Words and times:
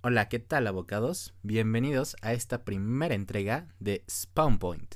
Hola, 0.00 0.28
¿qué 0.28 0.38
tal 0.38 0.68
abocados? 0.68 1.34
Bienvenidos 1.42 2.16
a 2.22 2.32
esta 2.32 2.64
primera 2.64 3.16
entrega 3.16 3.66
de 3.80 4.04
Spawn 4.08 4.60
Point. 4.60 4.94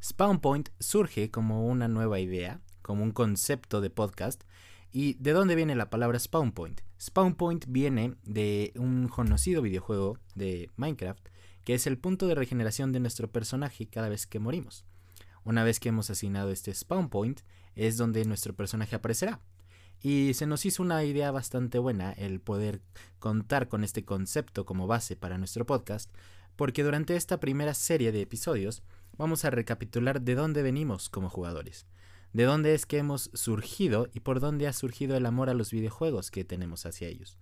Spawn 0.00 0.38
Point 0.38 0.68
surge 0.78 1.32
como 1.32 1.66
una 1.66 1.88
nueva 1.88 2.20
idea, 2.20 2.60
como 2.80 3.02
un 3.02 3.10
concepto 3.10 3.80
de 3.80 3.90
podcast. 3.90 4.44
¿Y 4.92 5.14
de 5.14 5.32
dónde 5.32 5.56
viene 5.56 5.74
la 5.74 5.90
palabra 5.90 6.20
Spawn 6.20 6.52
Point? 6.52 6.82
Spawn 7.00 7.34
Point 7.34 7.64
viene 7.66 8.14
de 8.22 8.72
un 8.76 9.08
conocido 9.08 9.62
videojuego 9.62 10.16
de 10.36 10.70
Minecraft, 10.76 11.26
que 11.64 11.74
es 11.74 11.88
el 11.88 11.98
punto 11.98 12.28
de 12.28 12.36
regeneración 12.36 12.92
de 12.92 13.00
nuestro 13.00 13.32
personaje 13.32 13.88
cada 13.88 14.08
vez 14.08 14.28
que 14.28 14.38
morimos. 14.38 14.84
Una 15.42 15.64
vez 15.64 15.80
que 15.80 15.88
hemos 15.88 16.08
asignado 16.08 16.52
este 16.52 16.72
Spawn 16.72 17.08
Point, 17.08 17.40
es 17.74 17.96
donde 17.96 18.24
nuestro 18.24 18.54
personaje 18.54 18.94
aparecerá. 18.94 19.40
Y 20.02 20.32
se 20.34 20.46
nos 20.46 20.64
hizo 20.64 20.82
una 20.82 21.04
idea 21.04 21.30
bastante 21.30 21.78
buena 21.78 22.12
el 22.12 22.40
poder 22.40 22.80
contar 23.18 23.68
con 23.68 23.84
este 23.84 24.04
concepto 24.04 24.64
como 24.64 24.86
base 24.86 25.14
para 25.14 25.36
nuestro 25.36 25.66
podcast, 25.66 26.10
porque 26.56 26.82
durante 26.82 27.16
esta 27.16 27.40
primera 27.40 27.74
serie 27.74 28.12
de 28.12 28.22
episodios 28.22 28.82
vamos 29.16 29.44
a 29.44 29.50
recapitular 29.50 30.22
de 30.22 30.34
dónde 30.34 30.62
venimos 30.62 31.10
como 31.10 31.28
jugadores, 31.28 31.86
de 32.32 32.44
dónde 32.44 32.74
es 32.74 32.86
que 32.86 32.98
hemos 32.98 33.30
surgido 33.34 34.08
y 34.14 34.20
por 34.20 34.40
dónde 34.40 34.66
ha 34.66 34.72
surgido 34.72 35.16
el 35.16 35.26
amor 35.26 35.50
a 35.50 35.54
los 35.54 35.70
videojuegos 35.70 36.30
que 36.30 36.44
tenemos 36.44 36.86
hacia 36.86 37.08
ellos. 37.08 37.36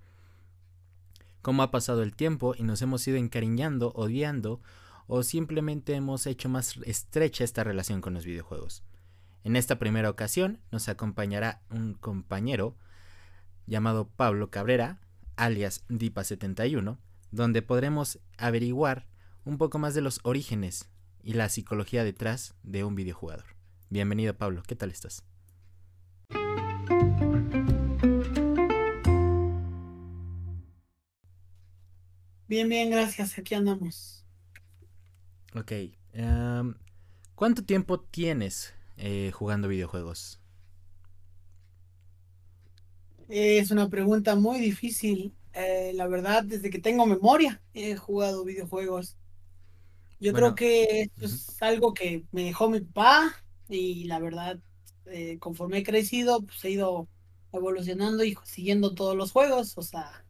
Cómo 1.42 1.62
ha 1.62 1.70
pasado 1.70 2.02
el 2.02 2.16
tiempo 2.16 2.54
y 2.56 2.64
nos 2.64 2.82
hemos 2.82 3.06
ido 3.06 3.16
encariñando, 3.16 3.92
odiando 3.94 4.60
o 5.06 5.22
simplemente 5.22 5.94
hemos 5.94 6.26
hecho 6.26 6.48
más 6.48 6.76
estrecha 6.84 7.44
esta 7.44 7.64
relación 7.64 8.00
con 8.00 8.14
los 8.14 8.24
videojuegos. 8.24 8.82
En 9.44 9.56
esta 9.56 9.78
primera 9.78 10.10
ocasión 10.10 10.60
nos 10.70 10.88
acompañará 10.88 11.62
un 11.70 11.94
compañero 11.94 12.76
llamado 13.66 14.08
Pablo 14.08 14.50
Cabrera, 14.50 15.00
alias 15.36 15.84
Dipa71, 15.88 16.98
donde 17.30 17.62
podremos 17.62 18.18
averiguar 18.36 19.06
un 19.44 19.56
poco 19.56 19.78
más 19.78 19.94
de 19.94 20.00
los 20.00 20.20
orígenes 20.24 20.88
y 21.22 21.34
la 21.34 21.48
psicología 21.48 22.04
detrás 22.04 22.54
de 22.62 22.84
un 22.84 22.94
videojugador. 22.94 23.44
Bienvenido 23.90 24.36
Pablo, 24.36 24.62
¿qué 24.66 24.74
tal 24.74 24.90
estás? 24.90 25.24
Bien, 32.48 32.68
bien, 32.68 32.90
gracias, 32.90 33.38
aquí 33.38 33.54
andamos. 33.54 34.24
Ok, 35.54 35.72
¿cuánto 37.34 37.64
tiempo 37.64 38.00
tienes 38.00 38.74
eh, 38.98 39.30
jugando 39.32 39.68
videojuegos? 39.68 40.40
Es 43.28 43.70
una 43.70 43.88
pregunta 43.88 44.34
muy 44.34 44.58
difícil. 44.58 45.34
Eh, 45.52 45.92
la 45.94 46.06
verdad, 46.06 46.44
desde 46.44 46.70
que 46.70 46.78
tengo 46.78 47.06
memoria 47.06 47.60
he 47.74 47.96
jugado 47.96 48.44
videojuegos. 48.44 49.16
Yo 50.20 50.32
creo 50.32 50.54
que 50.54 51.02
esto 51.02 51.26
es 51.26 51.62
algo 51.62 51.94
que 51.94 52.24
me 52.32 52.44
dejó 52.44 52.68
mi 52.68 52.80
papá 52.80 53.36
y 53.68 54.04
la 54.04 54.18
verdad, 54.18 54.58
eh, 55.06 55.38
conforme 55.38 55.78
he 55.78 55.82
crecido, 55.84 56.42
pues 56.42 56.64
he 56.64 56.70
ido 56.70 57.08
evolucionando 57.52 58.24
y 58.24 58.36
siguiendo 58.44 58.94
todos 58.94 59.16
los 59.16 59.30
juegos. 59.30 59.78
O 59.78 59.82
sea, 59.82 60.24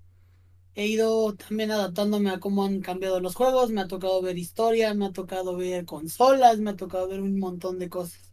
he 0.75 0.87
ido 0.87 1.35
también 1.37 1.71
adaptándome 1.71 2.31
a 2.31 2.41
cómo 2.41 2.65
han 2.65 2.81
cambiado 2.81 3.21
los 3.21 3.35
juegos. 3.35 3.71
Me 3.71 3.81
ha 3.81 3.89
tocado 3.89 4.21
ver 4.21 4.37
historia, 4.39 4.93
me 4.95 5.07
ha 5.07 5.13
tocado 5.13 5.57
ver 5.57 5.87
consolas, 5.87 6.59
me 6.59 6.71
ha 6.71 6.77
tocado 6.77 7.09
ver 7.09 7.23
un 7.23 7.39
montón 7.39 7.79
de 7.79 7.89
cosas 7.89 8.28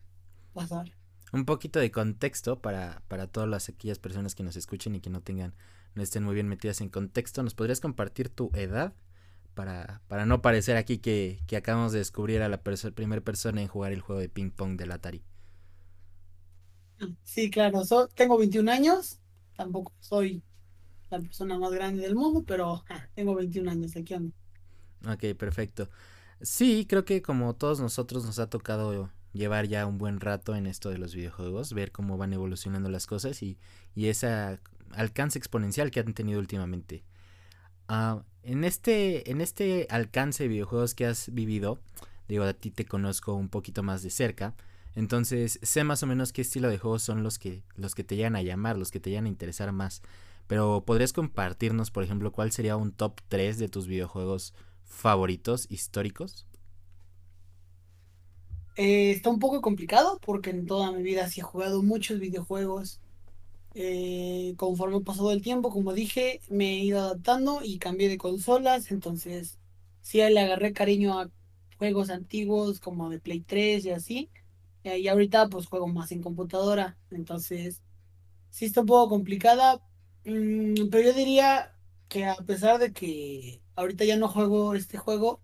pasar. 0.55 0.91
Un 1.33 1.45
poquito 1.45 1.79
de 1.79 1.91
contexto 1.91 2.61
para, 2.61 3.03
para 3.07 3.27
todas 3.27 3.49
las, 3.49 3.69
aquellas 3.69 3.99
personas 3.99 4.35
que 4.35 4.43
nos 4.43 4.55
escuchen 4.55 4.95
y 4.95 5.01
que 5.01 5.09
no 5.09 5.21
tengan, 5.21 5.53
no 5.93 6.01
estén 6.01 6.23
muy 6.23 6.33
bien 6.33 6.47
metidas 6.47 6.81
en 6.81 6.89
contexto. 6.89 7.43
¿Nos 7.43 7.53
podrías 7.55 7.81
compartir 7.81 8.29
tu 8.29 8.51
edad? 8.53 8.93
Para, 9.53 10.01
para 10.07 10.25
no 10.25 10.41
parecer 10.41 10.77
aquí 10.77 10.97
que, 10.97 11.39
que 11.47 11.57
acabamos 11.57 11.91
de 11.93 11.99
descubrir 11.99 12.41
a 12.41 12.49
la 12.49 12.61
primera 12.61 13.21
persona 13.21 13.61
en 13.61 13.67
jugar 13.67 13.93
el 13.93 14.01
juego 14.01 14.19
de 14.21 14.29
ping 14.29 14.51
pong 14.51 14.77
del 14.77 14.91
Atari. 14.91 15.23
Sí, 17.23 17.49
claro, 17.49 17.81
tengo 18.15 18.37
21 18.37 18.71
años, 18.71 19.19
tampoco 19.55 19.93
soy 19.99 20.43
la 21.09 21.19
persona 21.19 21.57
más 21.57 21.71
grande 21.73 22.01
del 22.01 22.15
mundo, 22.15 22.43
pero 22.45 22.83
tengo 23.13 23.35
21 23.35 23.71
años, 23.71 23.95
aquí 23.95 24.13
ando. 24.13 24.33
Ok, 25.07 25.35
perfecto. 25.37 25.89
Sí, 26.41 26.85
creo 26.89 27.05
que 27.05 27.21
como 27.21 27.55
todos 27.55 27.79
nosotros 27.79 28.25
nos 28.25 28.39
ha 28.39 28.49
tocado 28.49 29.11
llevar 29.35 29.67
ya 29.67 29.85
un 29.85 29.97
buen 29.97 30.19
rato 30.19 30.55
en 30.55 30.65
esto 30.65 30.89
de 30.89 30.97
los 30.97 31.13
videojuegos, 31.13 31.73
ver 31.73 31.91
cómo 31.91 32.17
van 32.17 32.33
evolucionando 32.33 32.89
las 32.89 33.05
cosas 33.05 33.43
y, 33.43 33.57
y 33.93 34.07
ese 34.07 34.59
alcance 34.93 35.37
exponencial 35.37 35.91
que 35.91 35.99
han 35.99 36.13
tenido 36.13 36.39
últimamente. 36.39 37.03
Ah, 37.87 38.23
en, 38.43 38.63
este, 38.63 39.29
en 39.29 39.41
este 39.41 39.87
alcance 39.89 40.43
de 40.43 40.49
videojuegos 40.49 40.95
que 40.95 41.05
has 41.05 41.33
vivido, 41.33 41.79
digo, 42.27 42.45
a 42.45 42.53
ti 42.53 42.71
te 42.71 42.85
conozco 42.85 43.33
un 43.33 43.49
poquito 43.49 43.83
más 43.83 44.01
de 44.01 44.09
cerca, 44.09 44.55
entonces 44.95 45.59
sé 45.61 45.83
más 45.83 46.01
o 46.01 46.07
menos 46.07 46.31
qué 46.31 46.41
estilo 46.41 46.69
de 46.69 46.77
juegos 46.77 47.03
son 47.03 47.21
los 47.21 47.37
que, 47.37 47.61
los 47.75 47.93
que 47.93 48.05
te 48.05 48.15
llegan 48.15 48.37
a 48.37 48.41
llamar, 48.41 48.77
los 48.77 48.89
que 48.89 49.01
te 49.01 49.09
llegan 49.09 49.25
a 49.25 49.29
interesar 49.29 49.71
más. 49.73 50.01
Pero 50.47 50.83
¿podrías 50.85 51.11
compartirnos, 51.11 51.91
por 51.91 52.03
ejemplo, 52.03 52.31
cuál 52.31 52.51
sería 52.51 52.77
un 52.77 52.93
top 52.93 53.19
3 53.27 53.57
de 53.57 53.67
tus 53.67 53.87
videojuegos 53.87 54.53
favoritos 54.85 55.67
históricos? 55.69 56.45
Eh, 58.75 59.11
está 59.11 59.29
un 59.29 59.39
poco 59.39 59.61
complicado 59.61 60.19
porque 60.21 60.49
en 60.49 60.65
toda 60.65 60.91
mi 60.91 61.01
vida 61.03 61.29
sí 61.29 61.39
he 61.39 61.43
jugado 61.43 61.81
muchos 61.83 62.19
videojuegos. 62.19 63.01
Eh, 63.75 64.55
conforme 64.57 64.97
ha 64.97 65.01
pasado 65.01 65.31
el 65.31 65.41
tiempo, 65.43 65.71
como 65.71 65.93
dije, 65.93 66.41
me 66.49 66.75
he 66.75 66.79
ido 66.85 66.99
adaptando 67.01 67.61
y 67.63 67.79
cambié 67.79 68.09
de 68.09 68.17
consolas. 68.17 68.91
Entonces, 68.91 69.59
sí 70.01 70.19
le 70.19 70.39
agarré 70.41 70.73
cariño 70.73 71.19
a 71.19 71.31
juegos 71.77 72.09
antiguos 72.09 72.79
como 72.81 73.09
de 73.09 73.19
Play 73.19 73.41
3 73.41 73.85
y 73.85 73.91
así. 73.91 74.31
Eh, 74.83 74.99
y 74.99 75.07
ahorita 75.09 75.49
pues 75.49 75.67
juego 75.67 75.87
más 75.87 76.11
en 76.11 76.21
computadora. 76.23 76.97
Entonces, 77.11 77.83
sí 78.49 78.65
está 78.65 78.81
un 78.81 78.87
poco 78.87 79.09
complicada. 79.09 79.81
Mm, 80.25 80.89
pero 80.91 81.05
yo 81.09 81.13
diría 81.13 81.75
que 82.09 82.25
a 82.25 82.35
pesar 82.37 82.79
de 82.79 82.93
que 82.93 83.61
ahorita 83.75 84.05
ya 84.05 84.17
no 84.17 84.27
juego 84.29 84.75
este 84.75 84.97
juego, 84.97 85.41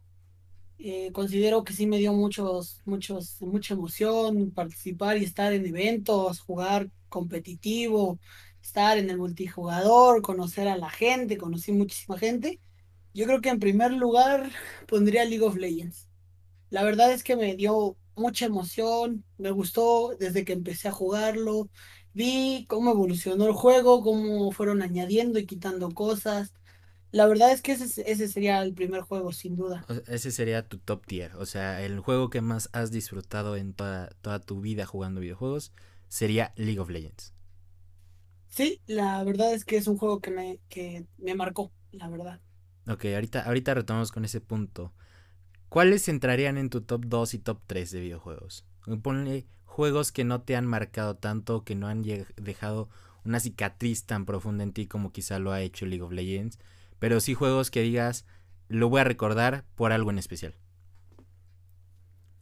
eh, 0.83 1.11
considero 1.13 1.63
que 1.63 1.73
sí 1.73 1.87
me 1.87 1.97
dio 1.97 2.13
muchos, 2.13 2.81
muchos, 2.85 3.41
mucha 3.41 3.73
emoción 3.73 4.51
participar 4.51 5.17
y 5.17 5.23
estar 5.23 5.53
en 5.53 5.65
eventos, 5.65 6.39
jugar 6.39 6.89
competitivo, 7.09 8.19
estar 8.61 8.97
en 8.97 9.09
el 9.09 9.17
multijugador, 9.17 10.21
conocer 10.21 10.67
a 10.67 10.77
la 10.77 10.89
gente, 10.89 11.37
conocí 11.37 11.71
muchísima 11.71 12.17
gente. 12.17 12.59
Yo 13.13 13.25
creo 13.25 13.41
que 13.41 13.49
en 13.49 13.59
primer 13.59 13.91
lugar 13.93 14.51
pondría 14.87 15.25
League 15.25 15.43
of 15.43 15.55
Legends. 15.57 16.09
La 16.69 16.83
verdad 16.83 17.11
es 17.11 17.23
que 17.23 17.35
me 17.35 17.55
dio 17.55 17.97
mucha 18.15 18.45
emoción, 18.45 19.25
me 19.37 19.51
gustó 19.51 20.15
desde 20.19 20.45
que 20.45 20.53
empecé 20.53 20.87
a 20.87 20.91
jugarlo, 20.91 21.69
vi 22.13 22.65
cómo 22.69 22.91
evolucionó 22.91 23.45
el 23.47 23.53
juego, 23.53 24.01
cómo 24.03 24.51
fueron 24.51 24.81
añadiendo 24.81 25.39
y 25.39 25.45
quitando 25.45 25.91
cosas. 25.91 26.53
La 27.11 27.27
verdad 27.27 27.51
es 27.51 27.61
que 27.61 27.73
ese, 27.73 28.09
ese 28.09 28.27
sería 28.27 28.61
el 28.61 28.73
primer 28.73 29.01
juego, 29.01 29.33
sin 29.33 29.57
duda. 29.57 29.85
ese 30.07 30.31
sería 30.31 30.67
tu 30.67 30.77
top 30.77 31.05
tier. 31.05 31.35
O 31.35 31.45
sea, 31.45 31.81
el 31.81 31.99
juego 31.99 32.29
que 32.29 32.41
más 32.41 32.69
has 32.71 32.91
disfrutado 32.91 33.57
en 33.57 33.73
toda, 33.73 34.09
toda 34.21 34.39
tu 34.39 34.61
vida 34.61 34.85
jugando 34.85 35.19
videojuegos 35.19 35.73
sería 36.07 36.53
League 36.55 36.79
of 36.79 36.89
Legends. 36.89 37.33
Sí, 38.47 38.81
la 38.85 39.23
verdad 39.23 39.53
es 39.53 39.65
que 39.65 39.77
es 39.77 39.87
un 39.87 39.97
juego 39.97 40.19
que 40.19 40.31
me, 40.31 40.59
que 40.69 41.05
me 41.17 41.35
marcó, 41.35 41.71
la 41.91 42.09
verdad. 42.09 42.39
Ok, 42.87 43.05
ahorita, 43.05 43.41
ahorita 43.41 43.73
retomamos 43.73 44.11
con 44.11 44.25
ese 44.25 44.41
punto. 44.41 44.93
¿Cuáles 45.69 46.07
entrarían 46.09 46.57
en 46.57 46.69
tu 46.69 46.81
top 46.81 47.05
2 47.05 47.33
y 47.33 47.39
top 47.39 47.61
3 47.67 47.91
de 47.91 48.01
videojuegos? 48.01 48.65
Ponle 49.01 49.47
juegos 49.65 50.11
que 50.11 50.23
no 50.23 50.41
te 50.41 50.55
han 50.55 50.65
marcado 50.65 51.15
tanto, 51.15 51.63
que 51.63 51.75
no 51.75 51.87
han 51.87 52.03
dejado 52.35 52.89
una 53.23 53.39
cicatriz 53.39 54.05
tan 54.05 54.25
profunda 54.25 54.63
en 54.63 54.73
ti 54.73 54.87
como 54.87 55.11
quizá 55.11 55.39
lo 55.39 55.51
ha 55.51 55.61
hecho 55.61 55.85
League 55.85 56.03
of 56.03 56.11
Legends 56.11 56.59
pero 57.01 57.19
sí 57.19 57.33
juegos 57.33 57.71
que 57.71 57.81
digas, 57.81 58.25
lo 58.67 58.87
voy 58.87 59.01
a 59.01 59.03
recordar 59.03 59.65
por 59.73 59.91
algo 59.91 60.11
en 60.11 60.19
especial. 60.19 60.53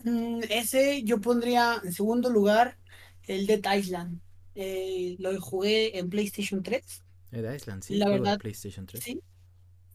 Mm, 0.04 0.42
ese 0.50 1.02
yo 1.04 1.22
pondría 1.22 1.80
en 1.82 1.94
segundo 1.94 2.30
lugar 2.30 2.78
el 3.26 3.48
Dead 3.48 3.62
Island. 3.74 4.20
Eh, 4.56 5.16
lo 5.18 5.40
jugué 5.40 5.98
en 5.98 6.10
PlayStation 6.10 6.62
3. 6.62 6.84
Dead 7.32 7.56
Island, 7.56 7.84
sí. 7.84 7.96
La 7.96 8.10
verdad, 8.10 8.38
PlayStation 8.38 8.86
3. 8.86 9.02
Sí. 9.02 9.22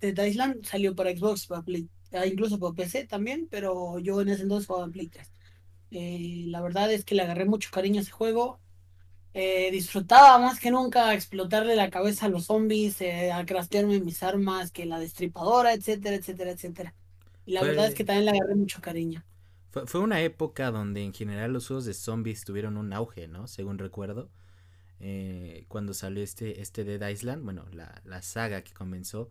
Dead 0.00 0.26
Island 0.26 0.64
salió 0.64 0.96
para 0.96 1.14
Xbox, 1.14 1.46
para 1.46 1.60
Play, 1.60 1.90
ah, 2.12 2.24
incluso 2.24 2.58
para 2.58 2.72
PC 2.72 3.04
también, 3.04 3.46
pero 3.50 3.98
yo 3.98 4.22
en 4.22 4.30
ese 4.30 4.44
entonces 4.44 4.66
jugaba 4.66 4.86
en 4.86 4.92
Play 4.92 5.08
3. 5.08 5.30
Eh, 5.90 6.44
la 6.46 6.62
verdad 6.62 6.90
es 6.90 7.04
que 7.04 7.14
le 7.14 7.20
agarré 7.20 7.44
mucho 7.44 7.68
cariño 7.70 7.98
a 7.98 8.02
ese 8.02 8.12
juego. 8.12 8.60
Eh, 9.34 9.70
disfrutaba 9.72 10.38
más 10.38 10.60
que 10.60 10.70
nunca 10.70 11.12
explotarle 11.12 11.74
la 11.74 11.90
cabeza 11.90 12.26
a 12.26 12.28
los 12.28 12.46
zombies, 12.46 13.00
eh, 13.00 13.32
a 13.32 13.44
craftearme 13.44 13.98
mis 13.98 14.22
armas, 14.22 14.70
que 14.70 14.86
la 14.86 15.00
destripadora, 15.00 15.72
etcétera, 15.72 16.16
etcétera, 16.16 16.52
etcétera. 16.52 16.94
Y 17.44 17.52
la 17.52 17.62
verdad 17.62 17.88
es 17.88 17.94
que 17.94 18.04
también 18.04 18.26
le 18.26 18.30
agarré 18.30 18.54
mucho 18.54 18.80
cariño. 18.80 19.24
Fue, 19.70 19.86
fue, 19.86 20.00
una 20.00 20.22
época 20.22 20.70
donde 20.70 21.02
en 21.02 21.12
general 21.12 21.52
los 21.52 21.66
juegos 21.66 21.84
de 21.84 21.94
zombies 21.94 22.44
tuvieron 22.44 22.76
un 22.76 22.92
auge, 22.92 23.26
¿no? 23.26 23.48
Según 23.48 23.78
recuerdo. 23.78 24.30
Eh, 25.00 25.64
cuando 25.68 25.92
salió 25.94 26.22
este, 26.22 26.60
este 26.60 26.84
Dead 26.84 27.08
Island, 27.08 27.42
bueno, 27.44 27.66
la, 27.72 28.00
la 28.04 28.22
saga 28.22 28.62
que 28.62 28.72
comenzó, 28.72 29.30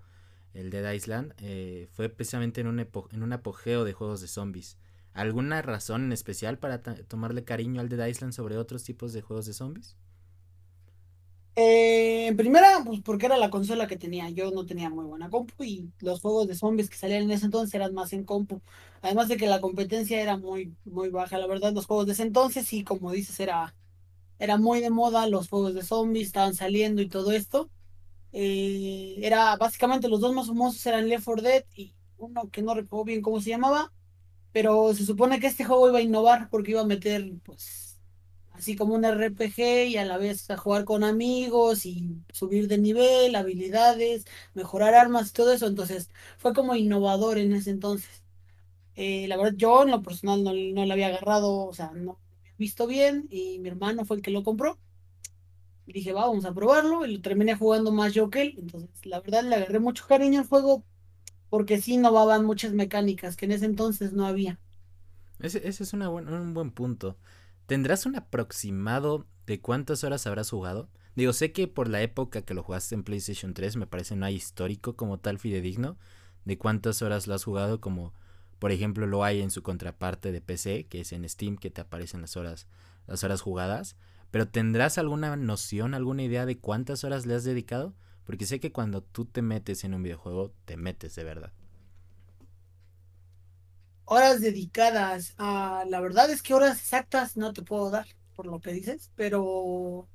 el 0.54 0.70
Dead 0.70 0.92
Island, 0.94 1.34
eh, 1.40 1.88
fue 1.94 2.10
precisamente 2.10 2.62
en 2.62 2.68
un, 2.68 2.80
en 2.80 3.24
un 3.24 3.34
apogeo 3.34 3.84
de 3.84 3.94
juegos 3.94 4.22
de 4.22 4.28
zombies. 4.28 4.78
¿Alguna 5.14 5.62
razón 5.64 6.06
en 6.06 6.12
especial 6.14 6.60
para 6.60 6.82
tomarle 6.84 7.44
cariño 7.46 7.82
al 7.82 7.90
Dead 7.90 8.06
Island 8.08 8.34
sobre 8.34 8.58
otros 8.58 8.84
tipos 8.84 9.14
de 9.14 9.22
juegos 9.22 9.46
de 9.48 9.54
zombies? 9.54 9.98
Eh, 11.56 12.26
en 12.28 12.36
primera, 12.36 12.82
pues 12.84 13.02
porque 13.02 13.28
era 13.28 13.38
la 13.38 13.52
consola 13.52 13.86
que 13.88 13.98
tenía. 13.98 14.30
Yo 14.30 14.52
no 14.52 14.66
tenía 14.66 14.90
muy 14.90 15.06
buena 15.06 15.30
compu 15.30 15.64
y 15.64 15.92
los 16.00 16.22
juegos 16.22 16.48
de 16.48 16.56
zombies 16.56 16.90
que 16.90 16.98
salían 16.98 17.24
en 17.24 17.32
ese 17.32 17.46
entonces 17.46 17.74
eran 17.76 17.94
más 17.94 18.12
en 18.14 18.24
compu. 18.26 18.62
Además 19.02 19.28
de 19.28 19.38
que 19.38 19.48
la 19.48 19.62
competencia 19.62 20.20
era 20.22 20.38
muy, 20.38 20.76
muy 20.86 21.10
baja. 21.10 21.38
La 21.38 21.46
verdad, 21.48 21.72
los 21.74 21.86
juegos 21.86 22.08
de 22.08 22.14
ese 22.14 22.24
entonces, 22.24 22.66
sí, 22.68 22.84
como 22.84 23.12
dices, 23.12 23.40
era, 23.40 23.76
era 24.40 24.58
muy 24.58 24.82
de 24.82 24.92
moda. 24.92 25.28
Los 25.28 25.50
juegos 25.50 25.76
de 25.76 25.84
zombies 25.84 26.28
estaban 26.28 26.56
saliendo 26.56 27.02
y 27.02 27.10
todo 27.10 27.32
esto. 27.34 27.72
Eh, 28.34 29.18
era 29.20 29.56
básicamente 29.58 30.10
los 30.10 30.22
dos 30.22 30.34
más 30.36 30.48
famosos 30.48 30.86
eran 30.88 31.08
Left 31.10 31.26
4 31.26 31.44
Dead 31.44 31.66
y 31.76 31.96
uno 32.18 32.50
que 32.52 32.62
no 32.64 32.76
recuerdo 32.76 33.06
bien 33.06 33.22
cómo 33.22 33.42
se 33.42 33.52
llamaba. 33.52 33.92
Pero 34.54 34.94
se 34.96 35.06
supone 35.06 35.40
que 35.42 35.48
este 35.48 35.66
juego 35.66 35.90
iba 35.90 36.00
a 36.00 36.04
innovar 36.04 36.50
porque 36.52 36.72
iba 36.74 36.82
a 36.82 36.86
meter, 36.86 37.34
pues 37.46 38.02
así 38.54 38.76
como 38.76 38.96
un 38.96 39.06
RPG 39.06 39.88
y 39.90 39.98
a 39.98 40.06
la 40.06 40.18
vez 40.18 40.50
a 40.52 40.58
jugar 40.58 40.86
con 40.86 41.04
amigos 41.04 41.86
y 41.86 42.10
subir 42.34 42.68
de 42.70 42.78
nivel, 42.80 43.36
habilidades, 43.36 44.26
mejorar 44.56 44.96
armas 44.96 45.30
y 45.32 45.34
todo 45.34 45.54
eso. 45.54 45.68
Entonces 45.68 46.10
fue 46.38 46.54
como 46.54 46.76
innovador 46.76 47.38
en 47.40 47.54
ese 47.54 47.72
entonces. 47.72 48.24
Eh, 48.96 49.28
la 49.28 49.38
verdad 49.38 49.54
yo 49.58 49.84
en 49.84 49.92
lo 49.92 50.04
personal 50.04 50.44
no, 50.44 50.54
no 50.54 50.86
lo 50.86 50.94
había 50.94 51.08
agarrado, 51.08 51.66
o 51.68 51.74
sea, 51.74 51.92
no 51.94 52.20
había 52.42 52.56
visto 52.58 52.88
bien 52.88 53.28
y 53.32 53.60
mi 53.60 53.70
hermano 53.70 54.06
fue 54.06 54.18
el 54.18 54.24
que 54.24 54.32
lo 54.32 54.44
compró. 54.44 54.80
Dije, 55.86 56.14
va, 56.14 56.28
vamos 56.28 56.46
a 56.46 56.54
probarlo 56.54 57.06
y 57.06 57.16
lo 57.16 57.22
terminé 57.22 57.56
jugando 57.56 57.92
más 57.92 58.14
yo 58.14 58.30
que 58.30 58.42
él. 58.42 58.56
Entonces 58.58 58.90
la 59.06 59.20
verdad 59.22 59.44
le 59.44 59.56
agarré 59.56 59.80
mucho 59.80 60.06
cariño 60.08 60.40
al 60.40 60.48
juego 60.48 60.84
porque 61.54 61.80
sí 61.80 61.94
innovaban 61.94 62.46
muchas 62.46 62.74
mecánicas 62.74 63.36
que 63.36 63.46
en 63.46 63.52
ese 63.52 63.66
entonces 63.66 64.12
no 64.12 64.26
había. 64.26 64.60
Ese, 65.38 65.68
es 65.68 65.94
una 65.94 66.10
un 66.10 66.56
buen 66.56 66.72
punto. 66.72 67.16
¿Tendrás 67.68 68.08
un 68.08 68.16
aproximado 68.16 69.28
de 69.46 69.62
cuántas 69.62 70.04
horas 70.04 70.26
habrás 70.26 70.50
jugado? 70.50 70.90
Digo, 71.16 71.32
sé 71.32 71.52
que 71.52 71.68
por 71.68 71.90
la 71.90 72.02
época 72.02 72.42
que 72.42 72.56
lo 72.56 72.64
jugaste 72.64 72.96
en 72.96 73.04
PlayStation 73.04 73.54
3 73.54 73.76
me 73.76 73.86
parece 73.86 74.16
no 74.16 74.26
hay 74.26 74.34
histórico 74.34 74.96
como 74.96 75.20
tal 75.20 75.38
fidedigno 75.38 75.96
de 76.44 76.58
cuántas 76.58 77.04
horas 77.04 77.28
lo 77.28 77.36
has 77.36 77.44
jugado 77.44 77.80
como 77.80 78.16
por 78.58 78.72
ejemplo 78.72 79.06
lo 79.06 79.24
hay 79.24 79.40
en 79.40 79.52
su 79.52 79.62
contraparte 79.62 80.32
de 80.32 80.42
PC, 80.42 80.88
que 80.88 81.02
es 81.02 81.14
en 81.14 81.30
Steam 81.30 81.58
que 81.58 81.70
te 81.70 81.82
aparecen 81.82 82.22
las 82.22 82.36
horas 82.36 82.66
las 83.06 83.24
horas 83.24 83.42
jugadas, 83.42 83.96
pero 84.32 84.48
¿tendrás 84.48 84.98
alguna 84.98 85.36
noción, 85.36 85.94
alguna 85.94 86.24
idea 86.24 86.48
de 86.48 86.58
cuántas 86.58 87.04
horas 87.04 87.28
le 87.28 87.36
has 87.36 87.44
dedicado? 87.44 87.94
Porque 88.26 88.46
sé 88.46 88.60
que 88.60 88.72
cuando 88.72 89.02
tú 89.02 89.26
te 89.26 89.42
metes 89.42 89.84
en 89.84 89.94
un 89.94 90.04
videojuego, 90.04 90.52
te 90.66 90.78
metes 90.78 91.16
de 91.16 91.24
verdad. 91.24 91.52
Horas 94.06 94.42
dedicadas 94.42 95.34
a, 95.38 95.86
la 95.88 96.00
verdad 96.00 96.30
es 96.30 96.42
que 96.42 96.54
horas 96.54 96.78
exactas 96.80 97.38
no 97.38 97.54
te 97.54 97.62
puedo 97.62 97.90
dar 97.90 98.06
por 98.36 98.46
lo 98.46 98.60
que 98.60 98.74
dices, 98.74 99.12
pero 99.16 100.08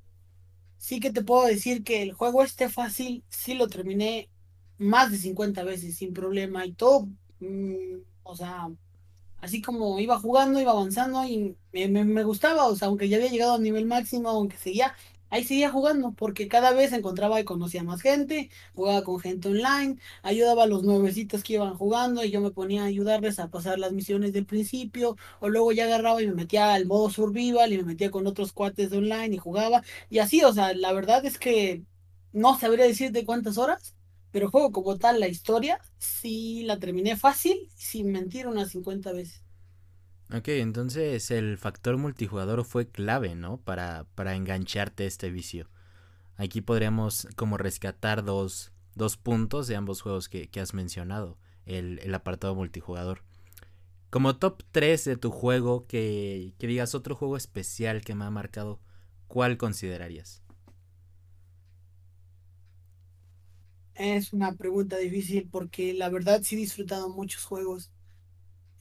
sí 0.78 1.00
que 1.00 1.12
te 1.12 1.22
puedo 1.22 1.46
decir 1.46 1.84
que 1.84 2.02
el 2.02 2.12
juego 2.12 2.42
este 2.42 2.68
fácil, 2.68 3.24
sí 3.28 3.54
lo 3.54 3.68
terminé 3.68 4.28
más 4.78 5.10
de 5.10 5.18
50 5.18 5.64
veces 5.64 5.96
sin 5.96 6.12
problema 6.12 6.66
y 6.66 6.72
todo, 6.72 7.08
mm, 7.40 7.98
o 8.22 8.36
sea, 8.36 8.68
así 9.40 9.62
como 9.62 9.98
iba 10.00 10.18
jugando, 10.18 10.60
iba 10.60 10.72
avanzando 10.72 11.24
y 11.24 11.56
me, 11.72 11.88
me, 12.04 12.24
gustaba, 12.24 12.66
o 12.66 12.76
sea, 12.76 12.88
aunque 12.88 13.08
ya 13.08 13.16
había 13.16 13.30
llegado 13.30 13.54
a 13.54 13.58
nivel 13.58 13.86
máximo, 13.86 14.28
aunque 14.28 14.56
seguía, 14.56 14.94
ahí 15.30 15.44
seguía 15.44 15.70
jugando, 15.70 16.12
porque 16.12 16.48
cada 16.48 16.72
vez 16.72 16.92
encontraba 16.92 17.40
y 17.40 17.44
conocía 17.44 17.82
más 17.84 18.00
gente, 18.02 18.50
jugaba 18.74 19.02
con 19.04 19.20
gente 19.20 19.48
online, 19.48 19.98
ayudaba 20.22 20.64
a 20.64 20.66
los 20.66 20.82
nuevecitos 20.84 21.42
que 21.42 21.54
iban 21.54 21.74
jugando 21.74 22.24
y 22.24 22.30
yo 22.30 22.40
me 22.40 22.50
ponía 22.50 22.82
a 22.82 22.86
ayudarles 22.86 23.38
a 23.38 23.50
pasar 23.50 23.78
las 23.78 23.92
misiones 23.92 24.32
del 24.32 24.46
principio, 24.46 25.16
o 25.40 25.48
luego 25.48 25.72
ya 25.72 25.84
agarraba 25.84 26.22
y 26.22 26.26
me 26.26 26.34
metía 26.34 26.74
al 26.74 26.86
modo 26.86 27.10
survival 27.10 27.72
y 27.72 27.78
me 27.78 27.84
metía 27.84 28.10
con 28.10 28.26
otros 28.26 28.52
cuates 28.52 28.90
de 28.90 28.98
online 28.98 29.34
y 29.34 29.38
jugaba, 29.38 29.82
y 30.10 30.18
así, 30.18 30.42
o 30.44 30.52
sea, 30.52 30.74
la 30.74 30.92
verdad 30.92 31.24
es 31.24 31.38
que 31.38 31.84
no 32.32 32.58
sabría 32.58 32.84
decirte 32.86 33.24
cuántas 33.24 33.58
horas, 33.58 33.94
pero 34.30 34.50
juego 34.50 34.72
como 34.72 34.98
tal, 34.98 35.20
la 35.20 35.28
historia, 35.28 35.80
sí 35.98 36.62
la 36.64 36.78
terminé 36.78 37.16
fácil, 37.16 37.70
sin 37.76 38.12
mentir, 38.12 38.46
unas 38.46 38.70
50 38.70 39.12
veces. 39.12 39.42
Ok, 40.30 40.48
entonces 40.48 41.30
el 41.30 41.56
factor 41.56 41.96
multijugador 41.96 42.64
fue 42.64 42.86
clave, 42.88 43.34
¿no? 43.34 43.58
Para, 43.62 44.04
para 44.14 44.34
engancharte 44.34 45.06
este 45.06 45.30
vicio. 45.30 45.70
Aquí 46.36 46.60
podríamos 46.60 47.28
como 47.36 47.56
rescatar 47.56 48.24
dos, 48.24 48.72
dos 48.94 49.16
puntos 49.16 49.68
de 49.68 49.76
ambos 49.76 50.02
juegos 50.02 50.28
que, 50.28 50.50
has 50.60 50.74
mencionado, 50.74 51.38
el, 51.64 51.98
el, 52.00 52.14
apartado 52.14 52.54
multijugador. 52.54 53.22
Como 54.10 54.36
top 54.36 54.62
3 54.70 55.04
de 55.04 55.16
tu 55.16 55.30
juego, 55.30 55.86
que, 55.86 56.52
que 56.58 56.66
digas 56.66 56.94
otro 56.94 57.14
juego 57.16 57.36
especial 57.36 58.02
que 58.02 58.14
me 58.14 58.24
ha 58.26 58.30
marcado, 58.30 58.80
¿cuál 59.28 59.56
considerarías? 59.56 60.42
Es 63.94 64.32
una 64.32 64.54
pregunta 64.56 64.96
difícil 64.98 65.48
porque 65.50 65.92
la 65.94 66.08
verdad 66.08 66.42
sí 66.42 66.54
he 66.54 66.58
disfrutado 66.58 67.08
muchos 67.08 67.44
juegos. 67.44 67.90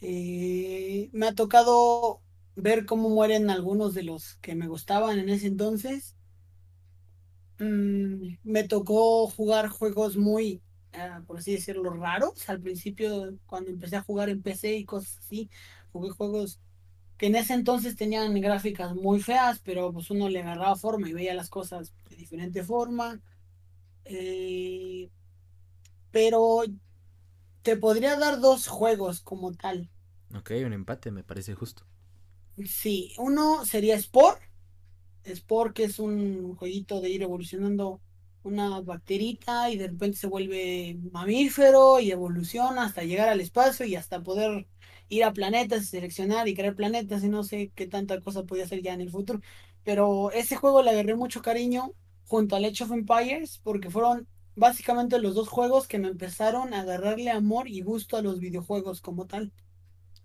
Eh, 0.01 1.09
me 1.13 1.27
ha 1.27 1.33
tocado 1.35 2.21
ver 2.55 2.85
cómo 2.85 3.09
mueren 3.09 3.49
algunos 3.49 3.93
de 3.93 4.03
los 4.03 4.35
que 4.37 4.55
me 4.55 4.67
gustaban 4.67 5.19
en 5.19 5.29
ese 5.29 5.47
entonces. 5.47 6.15
Mm, 7.59 8.37
me 8.43 8.63
tocó 8.67 9.27
jugar 9.27 9.67
juegos 9.69 10.15
muy, 10.17 10.61
ah, 10.93 11.21
por 11.25 11.37
así 11.39 11.53
decirlo, 11.53 11.91
raros. 11.93 12.47
Al 12.49 12.61
principio, 12.61 13.37
cuando 13.45 13.71
empecé 13.71 13.95
a 13.97 14.03
jugar 14.03 14.29
en 14.29 14.41
PC 14.41 14.75
y 14.77 14.85
cosas 14.85 15.17
así, 15.19 15.49
jugué 15.91 16.09
juegos 16.11 16.59
que 17.17 17.27
en 17.27 17.35
ese 17.35 17.53
entonces 17.55 17.95
tenían 17.97 18.39
gráficas 18.41 18.95
muy 18.95 19.21
feas, 19.21 19.59
pero 19.61 19.93
pues 19.93 20.11
uno 20.11 20.29
le 20.29 20.41
agarraba 20.41 20.75
forma 20.77 21.09
y 21.09 21.13
veía 21.13 21.33
las 21.35 21.49
cosas 21.49 21.93
de 22.09 22.17
diferente 22.17 22.63
forma. 22.63 23.21
Eh, 24.05 25.09
pero 26.11 26.63
te 27.67 27.75
podría 27.75 28.15
dar 28.15 28.39
dos 28.39 28.67
juegos 28.67 29.19
como 29.19 29.51
tal. 29.53 29.89
Ok, 30.33 30.51
un 30.65 30.71
empate, 30.71 31.11
me 31.11 31.23
parece 31.25 31.53
justo. 31.53 31.85
Sí, 32.65 33.13
uno 33.17 33.65
sería 33.65 33.95
Sport. 33.95 34.41
Sport, 35.23 35.75
que 35.75 35.85
es 35.85 35.99
un 35.99 36.55
jueguito 36.55 37.01
de 37.01 37.09
ir 37.09 37.23
evolucionando 37.23 38.01
una 38.43 38.81
bacterita 38.81 39.69
y 39.71 39.77
de 39.77 39.87
repente 39.89 40.17
se 40.17 40.27
vuelve 40.27 40.97
mamífero 41.11 41.99
y 41.99 42.11
evoluciona 42.11 42.85
hasta 42.85 43.03
llegar 43.03 43.29
al 43.29 43.41
espacio 43.41 43.85
y 43.85 43.95
hasta 43.95 44.23
poder 44.23 44.67
ir 45.09 45.23
a 45.25 45.33
planetas, 45.33 45.87
seleccionar 45.89 46.47
y 46.47 46.55
crear 46.55 46.75
planetas 46.75 47.23
y 47.23 47.29
no 47.29 47.43
sé 47.43 47.71
qué 47.75 47.87
tanta 47.87 48.21
cosa 48.21 48.43
podía 48.45 48.65
hacer 48.65 48.81
ya 48.83 48.93
en 48.93 49.01
el 49.01 49.11
futuro. 49.11 49.41
Pero 49.83 50.31
ese 50.31 50.55
juego 50.55 50.83
le 50.83 50.91
agarré 50.91 51.15
mucho 51.15 51.41
cariño 51.41 51.93
junto 52.25 52.55
al 52.55 52.65
Age 52.65 52.83
of 52.85 52.91
Empires 52.91 53.59
porque 53.63 53.89
fueron 53.91 54.27
básicamente 54.57 55.19
los 55.19 55.35
dos 55.35 55.47
juegos 55.49 55.87
que 55.87 55.99
me 55.99 56.09
empezaron 56.09 56.73
a 56.73 56.81
agarrarle 56.81 57.31
amor 57.31 57.69
y 57.69 57.81
gusto 57.81 58.17
a 58.17 58.21
los 58.21 58.39
videojuegos 58.41 59.01
como 59.01 59.27
tal. 59.27 59.53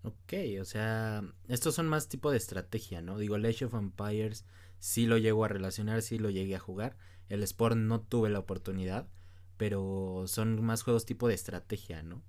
Ok, 0.04 0.34
o 0.60 0.64
sea, 0.64 1.22
estos 1.48 1.74
son 1.76 1.86
más 1.88 2.08
tipo 2.08 2.30
de 2.30 2.36
estrategia, 2.36 3.02
¿no? 3.02 3.18
Digo, 3.18 3.36
Age 3.36 3.64
of 3.66 3.74
Empires 3.74 4.44
sí 4.80 5.06
lo 5.06 5.16
llego 5.18 5.44
a 5.44 5.48
relacionar, 5.48 6.02
sí 6.02 6.18
lo 6.18 6.30
llegué 6.30 6.56
a 6.56 6.60
jugar. 6.60 6.96
El 7.28 7.42
Sport 7.44 7.76
no 7.76 8.00
tuve 8.00 8.28
la 8.30 8.40
oportunidad, 8.40 9.08
pero 9.56 10.24
son 10.26 10.62
más 10.64 10.82
juegos 10.82 11.06
tipo 11.06 11.28
de 11.28 11.34
estrategia, 11.34 12.02
¿no? 12.02 12.22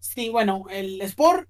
Sí, 0.00 0.28
bueno, 0.30 0.66
el 0.70 1.00
Sport 1.02 1.48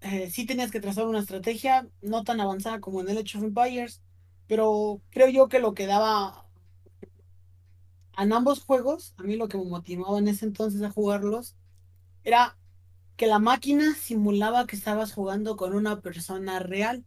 eh, 0.00 0.30
sí 0.30 0.46
tenías 0.46 0.70
que 0.70 0.80
trazar 0.80 1.06
una 1.06 1.20
estrategia 1.20 1.88
no 2.02 2.24
tan 2.24 2.40
avanzada 2.40 2.80
como 2.80 3.00
en 3.00 3.10
el 3.10 3.18
Age 3.18 3.38
of 3.38 3.44
Empires, 3.44 4.02
pero 4.46 5.02
creo 5.10 5.28
yo 5.28 5.48
que 5.48 5.60
lo 5.60 5.74
que 5.74 5.86
daba 5.86 6.47
en 8.24 8.32
ambos 8.32 8.60
juegos, 8.64 9.14
a 9.18 9.22
mí 9.24 9.36
lo 9.36 9.48
que 9.48 9.58
me 9.58 9.64
motivaba 9.64 10.18
en 10.18 10.28
ese 10.28 10.46
entonces 10.46 10.82
a 10.82 10.90
jugarlos 10.90 11.56
era 12.24 12.58
que 13.16 13.26
la 13.26 13.38
máquina 13.40 13.94
simulaba 13.94 14.66
que 14.66 14.76
estabas 14.76 15.12
jugando 15.14 15.56
con 15.56 15.74
una 15.74 16.00
persona 16.02 16.60
real. 16.60 17.04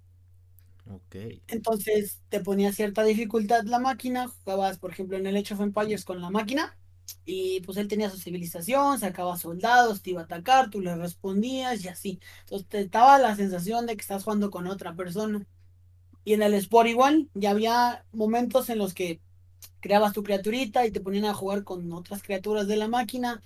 Ok. 0.85 1.15
Entonces 1.47 2.21
te 2.29 2.39
ponía 2.41 2.71
cierta 2.71 3.03
dificultad 3.03 3.63
la 3.65 3.79
máquina, 3.79 4.27
jugabas 4.29 4.79
por 4.79 4.91
ejemplo 4.91 5.17
en 5.17 5.27
el 5.27 5.35
Age 5.37 5.53
of 5.53 5.61
Empires 5.61 6.05
con 6.05 6.21
la 6.21 6.29
máquina 6.29 6.77
y 7.25 7.61
pues 7.61 7.77
él 7.77 7.87
tenía 7.89 8.09
su 8.09 8.17
civilización, 8.17 8.99
sacaba 8.99 9.37
soldados, 9.37 10.01
te 10.01 10.11
iba 10.11 10.21
a 10.21 10.23
atacar, 10.25 10.69
tú 10.69 10.81
le 10.81 10.95
respondías 10.95 11.83
y 11.83 11.89
así. 11.89 12.19
Entonces 12.41 12.67
te 12.69 12.87
daba 12.87 13.19
la 13.19 13.35
sensación 13.35 13.85
de 13.85 13.95
que 13.95 14.01
estás 14.01 14.23
jugando 14.23 14.49
con 14.49 14.67
otra 14.67 14.95
persona. 14.95 15.45
Y 16.23 16.33
en 16.33 16.43
el 16.43 16.53
Sport 16.55 16.89
igual, 16.89 17.29
ya 17.33 17.51
había 17.51 18.05
momentos 18.11 18.69
en 18.69 18.79
los 18.79 18.93
que 18.93 19.21
creabas 19.79 20.13
tu 20.13 20.23
criaturita 20.23 20.85
y 20.85 20.91
te 20.91 21.01
ponían 21.01 21.25
a 21.25 21.33
jugar 21.33 21.63
con 21.63 21.91
otras 21.93 22.23
criaturas 22.23 22.67
de 22.67 22.77
la 22.77 22.87
máquina. 22.87 23.41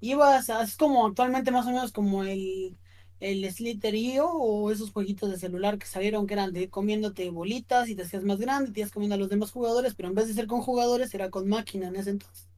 Ibas, 0.00 0.48
es 0.48 0.76
como 0.76 1.06
actualmente 1.06 1.50
más 1.50 1.66
o 1.66 1.70
menos 1.70 1.92
como 1.92 2.24
el, 2.24 2.78
el 3.20 3.50
Slither.io 3.52 4.28
o 4.30 4.70
esos 4.70 4.92
jueguitos 4.92 5.30
de 5.30 5.38
celular 5.38 5.78
que 5.78 5.86
salieron 5.86 6.26
que 6.26 6.34
eran 6.34 6.52
de 6.52 6.70
comiéndote 6.70 7.30
bolitas 7.30 7.88
y 7.88 7.96
te 7.96 8.02
hacías 8.02 8.24
más 8.24 8.38
grande, 8.38 8.72
te 8.72 8.80
ibas 8.80 8.92
comiendo 8.92 9.14
a 9.16 9.18
los 9.18 9.28
demás 9.28 9.50
jugadores, 9.52 9.94
pero 9.94 10.08
en 10.08 10.14
vez 10.14 10.28
de 10.28 10.34
ser 10.34 10.46
con 10.46 10.62
jugadores 10.62 11.12
era 11.14 11.30
con 11.30 11.48
máquina 11.48 11.88
en 11.88 11.96
ese 11.96 12.10
entonces. 12.10 12.48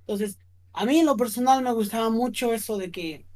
Entonces, 0.00 0.38
A 0.72 0.84
mí 0.86 1.02
lo 1.02 1.16
personal 1.16 1.62
me 1.62 1.72
gustaba 1.72 2.10
mucho 2.10 2.52
eso 2.54 2.78
de 2.78 2.90
que 2.90 3.26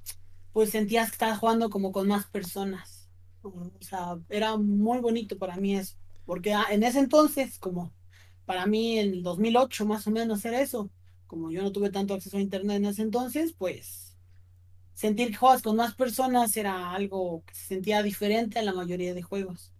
pues 0.52 0.70
sentías 0.70 1.08
que 1.10 1.14
estabas 1.14 1.38
jugando 1.38 1.70
como 1.70 1.92
con 1.92 2.08
más 2.08 2.26
personas. 2.28 3.10
O 3.42 3.70
sea, 3.80 4.18
era 4.28 4.56
muy 4.56 5.00
bonito 5.00 5.38
para 5.38 5.56
mí 5.56 5.76
eso, 5.76 5.96
porque 6.26 6.54
ah, 6.54 6.66
en 6.70 6.82
ese 6.84 7.00
entonces, 7.00 7.58
como 7.58 7.92
para 8.46 8.66
mí 8.66 8.98
en 8.98 9.12
el 9.14 9.22
2008 9.22 9.86
más 9.86 10.06
o 10.06 10.10
menos 10.10 10.44
era 10.44 10.60
eso, 10.60 10.90
como 11.26 11.50
yo 11.50 11.62
no 11.62 11.72
tuve 11.72 11.90
tanto 11.90 12.14
acceso 12.14 12.36
a 12.36 12.40
internet 12.40 12.78
en 12.78 12.86
ese 12.86 13.02
entonces, 13.02 13.52
pues 13.52 14.16
sentir 14.94 15.28
que 15.30 15.36
juegas 15.36 15.62
con 15.62 15.76
más 15.76 15.94
personas 15.94 16.56
era 16.56 16.92
algo 16.92 17.44
que 17.46 17.54
se 17.54 17.66
sentía 17.66 18.02
diferente 18.02 18.58
a 18.58 18.62
la 18.62 18.72
mayoría 18.74 19.14
de 19.14 19.22
juegos. 19.22 19.72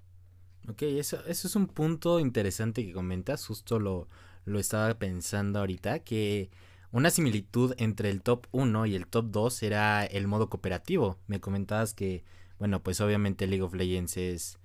Ok, 0.68 0.82
eso, 0.82 1.24
eso 1.26 1.48
es 1.48 1.56
un 1.56 1.66
punto 1.66 2.20
interesante 2.20 2.84
que 2.86 2.92
comentas, 2.92 3.44
justo 3.46 3.80
lo, 3.80 4.08
lo 4.44 4.58
estaba 4.60 4.94
pensando 4.98 5.58
ahorita, 5.58 6.00
que 6.00 6.50
una 6.92 7.10
similitud 7.10 7.74
entre 7.78 8.10
el 8.10 8.22
top 8.22 8.46
1 8.52 8.86
y 8.86 8.94
el 8.94 9.06
top 9.08 9.26
2 9.30 9.62
era 9.62 10.04
el 10.04 10.28
modo 10.28 10.48
cooperativo. 10.48 11.18
Me 11.26 11.40
comentabas 11.40 11.94
que, 11.94 12.24
bueno, 12.58 12.82
pues 12.82 13.00
obviamente 13.00 13.46
League 13.46 13.62
of 13.62 13.74
Legends 13.74 14.16
es, 14.16 14.58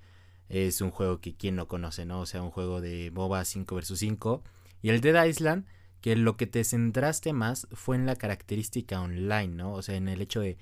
es 0.49 0.81
un 0.81 0.91
juego 0.91 1.19
que 1.19 1.35
quien 1.35 1.55
no 1.55 1.67
conoce, 1.67 2.05
¿no? 2.05 2.21
O 2.21 2.25
sea, 2.25 2.41
un 2.41 2.51
juego 2.51 2.81
de 2.81 3.11
MOBA 3.11 3.45
5 3.45 3.75
vs 3.75 3.99
5. 3.99 4.43
Y 4.81 4.89
el 4.89 5.01
Dead 5.01 5.25
Island, 5.25 5.65
que 6.01 6.15
lo 6.15 6.37
que 6.37 6.47
te 6.47 6.63
centraste 6.63 7.33
más 7.33 7.67
fue 7.71 7.95
en 7.95 8.05
la 8.05 8.15
característica 8.15 9.01
online, 9.01 9.49
¿no? 9.49 9.73
O 9.73 9.81
sea, 9.81 9.95
en 9.95 10.07
el 10.07 10.21
hecho 10.21 10.39
de 10.39 10.57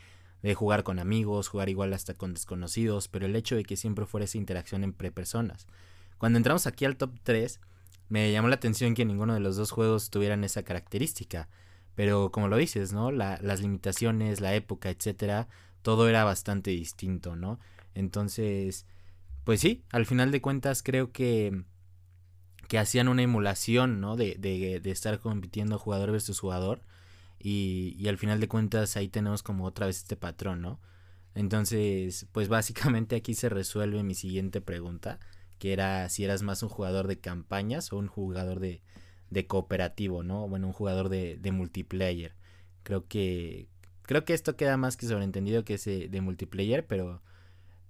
de 0.46 0.54
jugar 0.54 0.84
con 0.84 1.00
amigos, 1.00 1.48
jugar 1.48 1.70
igual 1.70 1.92
hasta 1.94 2.13
con 2.13 2.36
desconocidos, 2.36 3.08
pero 3.08 3.25
el 3.25 3.36
hecho 3.36 3.56
de 3.56 3.63
que 3.63 3.75
siempre 3.75 4.06
fuera 4.06 4.25
esa 4.25 4.38
interacción 4.38 4.84
entre 4.84 5.12
personas. 5.12 5.65
Cuando 6.20 6.38
entramos 6.38 6.68
aquí 6.68 6.86
al 6.86 6.98
top 6.98 7.10
3, 7.24 7.60
me 8.10 8.32
llamó 8.32 8.48
la 8.48 8.56
atención 8.56 8.94
que 8.94 9.06
ninguno 9.06 9.34
de 9.34 9.39
los 9.39 9.56
dos 9.56 9.72
juegos 9.72 10.12
tuvieran 10.12 10.44
esa 10.44 10.62
característica. 10.62 11.50
Pero 11.96 12.32
como 12.32 12.48
lo 12.48 12.58
dices, 12.58 12.94
¿no? 12.94 13.12
las 13.12 13.60
limitaciones, 13.60 14.39
la 14.39 14.54
época, 14.54 14.92
etcétera, 14.92 15.48
todo 15.82 16.08
era 16.08 16.24
bastante 16.24 16.70
distinto, 16.70 17.36
¿no? 17.36 17.60
Entonces, 17.96 18.86
pues 19.46 19.62
sí, 19.62 19.86
al 19.92 20.06
final 20.06 20.32
de 20.32 20.42
cuentas 20.42 20.84
creo 20.84 21.12
que 21.12 21.64
que 22.68 22.80
hacían 22.80 23.08
una 23.08 23.22
emulación, 23.22 24.02
¿no? 24.02 24.16
De, 24.16 24.36
de, 24.40 24.80
de 24.80 24.92
estar 24.92 25.20
compitiendo 25.20 25.78
jugador 25.78 26.12
versus 26.12 26.40
jugador 26.40 26.82
y, 27.40 28.08
al 28.08 28.18
final 28.18 28.40
de 28.40 28.48
cuentas 28.48 28.98
ahí 28.98 29.08
tenemos 29.08 29.44
como 29.44 29.66
otra 29.66 29.86
vez 29.86 29.98
este 29.98 30.16
patrón, 30.16 30.62
¿no? 30.62 30.80
Entonces, 31.36 32.28
pues 32.32 32.48
básicamente 32.48 33.16
aquí 33.16 33.36
se 33.36 33.50
resuelve 33.50 34.02
mi 34.04 34.16
siguiente 34.16 34.62
pregunta, 34.62 35.20
que 35.60 35.74
era 35.74 36.10
si 36.10 36.24
eras 36.24 36.42
más 36.42 36.64
un 36.64 36.70
jugador 36.70 37.08
de 37.08 37.20
campañas 37.20 37.94
o 37.94 37.98
un 37.98 38.08
jugador 38.08 38.60
de, 38.60 38.82
de 39.30 39.48
cooperativo, 39.48 40.24
¿no? 40.24 40.48
Bueno, 40.48 40.68
un 40.68 40.74
jugador 40.74 41.10
de, 41.10 41.38
de, 41.38 41.52
multiplayer. 41.52 42.36
Creo 42.84 43.08
que 43.08 43.70
creo 44.04 44.25
que 44.25 44.34
esto 44.34 44.56
queda 44.56 44.78
más 44.78 44.98
que 44.98 45.08
sobreentendido 45.08 45.66
que 45.66 45.75
es 45.75 45.86
de, 45.86 46.22
multiplayer, 46.22 46.88
pero 46.88 47.22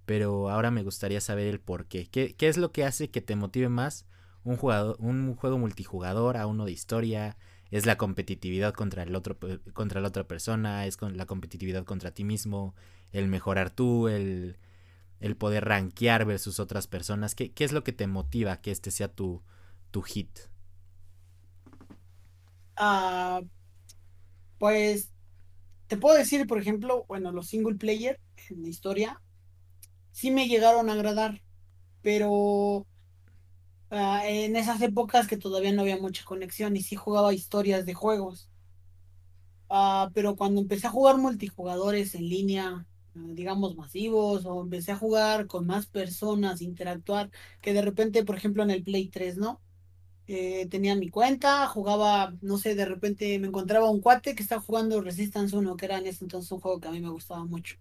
pero 0.06 0.50
ahora 0.50 0.70
me 0.70 0.82
gustaría 0.82 1.20
saber 1.20 1.46
el 1.48 1.60
por 1.60 1.86
qué. 1.86 2.08
qué. 2.08 2.34
¿Qué 2.34 2.48
es 2.48 2.56
lo 2.56 2.72
que 2.72 2.84
hace 2.84 3.10
que 3.10 3.20
te 3.20 3.36
motive 3.36 3.68
más 3.68 4.06
un 4.44 4.56
jugador 4.56 4.96
un 5.00 5.34
juego 5.34 5.58
multijugador 5.58 6.36
a 6.36 6.46
uno 6.46 6.64
de 6.64 6.72
historia? 6.72 7.36
es 7.70 7.86
la 7.86 7.96
competitividad 7.96 8.74
contra 8.74 9.02
el 9.02 9.14
otro 9.14 9.36
contra 9.72 10.00
la 10.00 10.08
otra 10.08 10.26
persona, 10.26 10.86
es 10.86 10.96
con 10.96 11.16
la 11.16 11.26
competitividad 11.26 11.84
contra 11.84 12.12
ti 12.12 12.24
mismo, 12.24 12.74
el 13.12 13.28
mejorar 13.28 13.70
tú, 13.70 14.08
el, 14.08 14.56
el 15.20 15.36
poder 15.36 15.64
rankear 15.64 16.24
versus 16.24 16.60
otras 16.60 16.86
personas. 16.86 17.34
¿Qué, 17.34 17.52
¿Qué, 17.52 17.64
es 17.64 17.72
lo 17.72 17.82
que 17.84 17.92
te 17.92 18.06
motiva 18.06 18.60
que 18.60 18.70
este 18.70 18.90
sea 18.90 19.08
tu, 19.08 19.42
tu 19.90 20.02
hit? 20.02 20.38
Ah, 22.76 23.42
pues 24.58 25.10
te 25.88 25.96
puedo 25.96 26.16
decir, 26.16 26.46
por 26.46 26.58
ejemplo, 26.58 27.04
bueno, 27.08 27.32
los 27.32 27.48
single 27.48 27.76
player 27.76 28.20
en 28.50 28.62
la 28.62 28.68
historia 28.68 29.22
sí 30.16 30.30
me 30.32 30.48
llegaron 30.48 30.90
a 30.90 30.94
agradar, 30.94 31.42
pero 32.02 32.86
Ah, 33.90 34.22
en 34.28 34.54
esas 34.56 34.80
épocas 34.82 35.26
que 35.28 35.36
todavía 35.36 35.72
no 35.72 35.82
había 35.82 35.96
mucha 35.98 36.24
conexión 36.24 36.76
y 36.76 36.82
sí 36.82 36.94
jugaba 36.96 37.34
historias 37.34 37.84
de 37.86 37.94
juegos. 37.94 38.48
Ah, 39.68 40.10
pero 40.14 40.36
cuando 40.36 40.60
empecé 40.60 40.86
a 40.86 40.90
jugar 40.90 41.16
multijugadores 41.18 42.14
en 42.14 42.28
línea, 42.28 42.86
digamos 43.14 43.76
masivos, 43.76 44.44
o 44.46 44.62
empecé 44.62 44.92
a 44.92 44.96
jugar 44.96 45.46
con 45.48 45.66
más 45.66 45.86
personas, 45.86 46.62
interactuar, 46.62 47.30
que 47.60 47.72
de 47.72 47.82
repente, 47.82 48.24
por 48.24 48.36
ejemplo, 48.36 48.62
en 48.62 48.70
el 48.70 48.84
Play 48.84 49.08
3, 49.08 49.36
¿no? 49.38 49.60
Eh, 50.28 50.68
tenía 50.70 50.96
mi 50.96 51.10
cuenta, 51.10 51.66
jugaba, 51.68 52.34
no 52.42 52.58
sé, 52.58 52.74
de 52.76 52.86
repente 52.86 53.38
me 53.40 53.48
encontraba 53.48 53.90
un 53.90 54.00
cuate 54.02 54.34
que 54.36 54.42
estaba 54.42 54.62
jugando 54.62 55.00
Resistance 55.02 55.56
1, 55.56 55.76
que 55.76 55.86
era 55.86 55.98
en 55.98 56.06
ese 56.06 56.24
entonces 56.24 56.52
un 56.52 56.60
juego 56.60 56.80
que 56.80 56.88
a 56.88 56.92
mí 56.92 57.00
me 57.00 57.10
gustaba 57.10 57.44
mucho. 57.46 57.76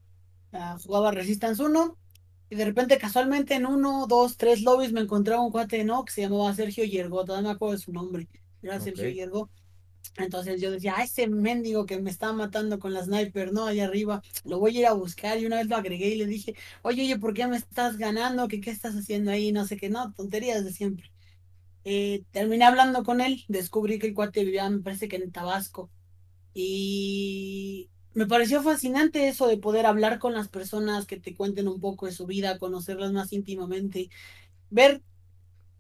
Ah, 0.51 0.77
jugaba 0.84 1.12
Resistance 1.12 1.63
1 1.63 1.98
y 2.49 2.55
de 2.55 2.65
repente, 2.65 2.97
casualmente, 2.97 3.55
en 3.55 3.65
uno, 3.65 4.05
dos, 4.07 4.37
tres 4.37 4.61
lobbies 4.61 4.91
me 4.91 5.01
encontraba 5.01 5.41
un 5.41 5.51
cuate, 5.51 5.83
¿no? 5.83 6.05
Que 6.05 6.13
se 6.13 6.21
llamaba 6.21 6.53
Sergio 6.53 6.83
Yergo, 6.83 7.25
todavía 7.25 7.49
me 7.49 7.55
acuerdo 7.55 7.73
de 7.73 7.79
su 7.79 7.91
nombre. 7.91 8.27
Era 8.61 8.79
Sergio 8.79 9.09
Yergo. 9.09 9.49
Entonces 10.17 10.61
yo 10.61 10.71
decía, 10.71 10.95
ah, 10.97 11.03
ese 11.03 11.27
mendigo 11.27 11.85
que 11.85 11.99
me 11.99 12.09
está 12.09 12.31
matando 12.31 12.79
con 12.79 12.93
la 12.93 13.03
sniper, 13.03 13.51
¿no? 13.51 13.65
Allá 13.65 13.85
arriba, 13.85 14.21
lo 14.45 14.59
voy 14.59 14.77
a 14.77 14.79
ir 14.81 14.85
a 14.85 14.93
buscar. 14.93 15.39
Y 15.39 15.45
una 15.45 15.57
vez 15.57 15.67
lo 15.67 15.75
agregué 15.75 16.09
y 16.09 16.17
le 16.17 16.25
dije, 16.25 16.55
oye, 16.83 17.03
oye, 17.03 17.17
¿por 17.19 17.33
qué 17.33 17.47
me 17.47 17.57
estás 17.57 17.97
ganando? 17.97 18.47
¿Qué, 18.47 18.61
qué 18.61 18.69
estás 18.71 18.95
haciendo 18.95 19.31
ahí? 19.31 19.51
No 19.51 19.65
sé 19.65 19.77
qué, 19.77 19.89
no, 19.89 20.13
tonterías 20.13 20.63
de 20.63 20.71
siempre. 20.71 21.11
Eh, 21.83 22.23
terminé 22.31 22.65
hablando 22.65 23.03
con 23.03 23.21
él, 23.21 23.43
descubrí 23.47 23.99
que 23.99 24.07
el 24.07 24.13
cuate 24.15 24.43
vivía, 24.43 24.69
me 24.69 24.79
parece 24.79 25.07
que 25.07 25.17
en 25.17 25.31
Tabasco. 25.31 25.91
Y 26.53 27.89
me 28.15 28.27
pareció 28.27 28.63
fascinante 28.63 29.27
eso 29.27 29.45
de 29.48 29.57
poder 29.57 29.86
hablar 29.86 30.19
con 30.19 30.34
las 30.34 30.48
personas, 30.48 31.05
que 31.05 31.19
te 31.19 31.36
cuenten 31.36 31.67
un 31.67 31.81
poco 31.81 32.05
de 32.07 32.13
su 32.13 32.25
vida, 32.25 32.57
conocerlas 32.57 33.12
más 33.12 33.34
íntimamente, 33.34 34.10
ver, 34.69 35.03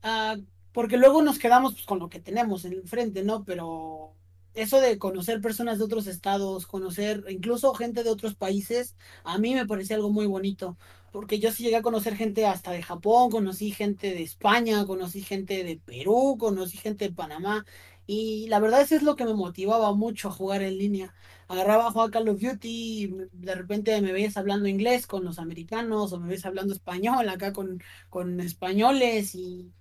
uh, 0.03 0.41
porque 0.73 0.97
luego 0.97 1.21
nos 1.21 1.39
quedamos 1.39 1.73
pues, 1.73 1.85
con 1.85 1.99
lo 1.99 2.09
que 2.09 2.19
tenemos 2.19 2.65
en 2.65 2.73
el 2.73 2.87
frente, 2.87 3.23
¿no? 3.23 3.45
Pero 3.45 4.15
eso 4.53 4.81
de 4.81 4.97
conocer 4.99 5.41
personas 5.41 5.77
de 5.77 5.85
otros 5.85 6.07
estados, 6.07 6.67
conocer 6.67 7.23
incluso 7.29 7.73
gente 7.73 8.03
de 8.03 8.09
otros 8.09 8.35
países, 8.35 8.95
a 9.23 9.37
mí 9.37 9.53
me 9.53 9.65
parecía 9.65 9.95
algo 9.95 10.09
muy 10.11 10.27
bonito, 10.27 10.77
porque 11.11 11.39
yo 11.39 11.51
sí 11.53 11.63
llegué 11.63 11.77
a 11.77 11.81
conocer 11.81 12.15
gente 12.17 12.45
hasta 12.45 12.71
de 12.71 12.83
Japón, 12.83 13.31
conocí 13.31 13.71
gente 13.71 14.13
de 14.13 14.23
España, 14.23 14.85
conocí 14.85 15.21
gente 15.21 15.63
de 15.63 15.77
Perú, 15.77 16.35
conocí 16.37 16.77
gente 16.77 17.07
de 17.07 17.15
Panamá, 17.15 17.65
y 18.07 18.47
la 18.47 18.59
verdad 18.59 18.81
eso 18.81 18.95
es 18.95 19.03
lo 19.03 19.15
que 19.15 19.25
me 19.25 19.33
motivaba 19.33 19.93
mucho 19.93 20.29
a 20.29 20.31
jugar 20.31 20.61
en 20.61 20.77
línea 20.77 21.13
agarraba 21.47 21.87
a 21.87 21.91
jugar 21.91 22.11
Call 22.11 22.29
of 22.29 22.39
Duty 22.39 22.69
y 22.69 23.07
de 23.31 23.55
repente 23.55 24.01
me 24.01 24.11
veías 24.11 24.37
hablando 24.37 24.67
inglés 24.67 25.07
con 25.07 25.23
los 25.23 25.39
americanos 25.39 26.11
o 26.11 26.19
me 26.19 26.29
ves 26.29 26.45
hablando 26.45 26.73
español 26.73 27.29
acá 27.29 27.53
con, 27.53 27.81
con 28.09 28.39
españoles 28.39 29.35
y 29.35 29.71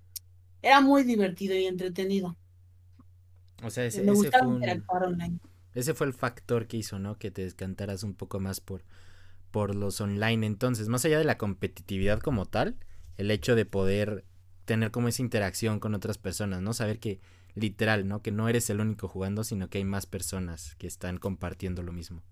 era 0.62 0.80
muy 0.80 1.04
divertido 1.04 1.54
y 1.54 1.66
entretenido. 1.66 2.36
O 3.62 3.70
sea, 3.70 3.84
ese, 3.86 4.02
ese 4.02 4.30
fue 4.30 4.46
un, 4.46 5.40
Ese 5.74 5.94
fue 5.94 6.06
el 6.06 6.12
factor 6.12 6.66
que 6.66 6.76
hizo, 6.76 6.98
¿no? 6.98 7.18
Que 7.18 7.30
te 7.30 7.42
descantaras 7.42 8.02
un 8.02 8.14
poco 8.14 8.40
más 8.40 8.60
por, 8.60 8.82
por 9.50 9.74
los 9.74 10.00
online. 10.00 10.46
Entonces, 10.46 10.88
más 10.88 11.04
allá 11.04 11.18
de 11.18 11.24
la 11.24 11.38
competitividad 11.38 12.20
como 12.20 12.46
tal, 12.46 12.76
el 13.16 13.30
hecho 13.30 13.54
de 13.54 13.64
poder 13.64 14.24
tener 14.64 14.90
como 14.90 15.08
esa 15.08 15.22
interacción 15.22 15.80
con 15.80 15.94
otras 15.94 16.18
personas, 16.18 16.60
¿no? 16.60 16.72
Saber 16.72 16.98
que 16.98 17.20
literal, 17.54 18.06
¿no? 18.08 18.22
Que 18.22 18.32
no 18.32 18.48
eres 18.48 18.70
el 18.70 18.80
único 18.80 19.08
jugando, 19.08 19.44
sino 19.44 19.68
que 19.68 19.78
hay 19.78 19.84
más 19.84 20.06
personas 20.06 20.76
que 20.76 20.86
están 20.86 21.18
compartiendo 21.18 21.82
lo 21.82 21.92
mismo. 21.92 22.22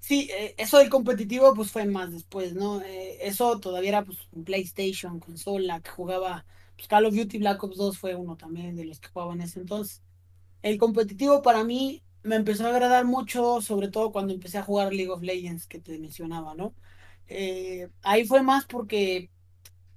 Sí, 0.00 0.28
eh, 0.32 0.54
eso 0.58 0.78
del 0.78 0.88
competitivo 0.90 1.54
pues 1.54 1.70
fue 1.72 1.84
más 1.84 2.12
después, 2.12 2.54
¿no? 2.54 2.80
Eh, 2.82 3.18
eso 3.26 3.58
todavía 3.60 3.90
era 3.90 4.04
pues 4.04 4.18
PlayStation, 4.44 5.20
consola, 5.20 5.80
que 5.82 5.90
jugaba, 5.90 6.46
pues 6.76 6.88
Call 6.88 7.06
of 7.06 7.14
Duty 7.14 7.38
Black 7.38 7.62
Ops 7.62 7.76
2 7.76 7.98
fue 7.98 8.14
uno 8.14 8.36
también 8.36 8.76
de 8.76 8.84
los 8.84 9.00
que 9.00 9.08
jugaban 9.08 9.40
en 9.40 9.46
ese 9.46 9.60
entonces. 9.60 10.02
El 10.62 10.78
competitivo 10.78 11.42
para 11.42 11.64
mí 11.64 12.04
me 12.22 12.36
empezó 12.36 12.66
a 12.66 12.70
agradar 12.70 13.04
mucho, 13.06 13.60
sobre 13.62 13.88
todo 13.88 14.12
cuando 14.12 14.34
empecé 14.34 14.58
a 14.58 14.62
jugar 14.64 14.92
League 14.92 15.10
of 15.10 15.22
Legends, 15.22 15.66
que 15.66 15.80
te 15.80 15.98
mencionaba, 15.98 16.54
¿no? 16.54 16.74
Eh, 17.26 17.88
ahí 18.02 18.26
fue 18.26 18.42
más 18.42 18.66
porque 18.66 19.30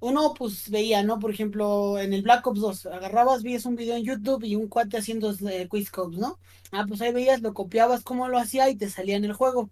uno 0.02 0.34
pues 0.34 0.68
veía, 0.68 1.04
¿no? 1.04 1.20
Por 1.20 1.30
ejemplo, 1.30 1.98
en 1.98 2.12
el 2.12 2.22
Black 2.22 2.44
Ops 2.46 2.60
2, 2.60 2.86
agarrabas, 2.86 3.44
veías 3.44 3.66
un 3.66 3.76
video 3.76 3.96
en 3.96 4.02
YouTube 4.04 4.42
y 4.44 4.56
un 4.56 4.68
cuate 4.68 4.98
haciendo 4.98 5.32
eh, 5.48 5.68
Quizcops, 5.70 6.18
¿no? 6.18 6.40
Ah, 6.72 6.84
pues 6.88 7.00
ahí 7.02 7.12
veías, 7.12 7.40
lo 7.40 7.54
copiabas 7.54 8.02
cómo 8.02 8.28
lo 8.28 8.38
hacía 8.38 8.68
y 8.68 8.76
te 8.76 8.90
salía 8.90 9.16
en 9.16 9.24
el 9.24 9.32
juego. 9.32 9.70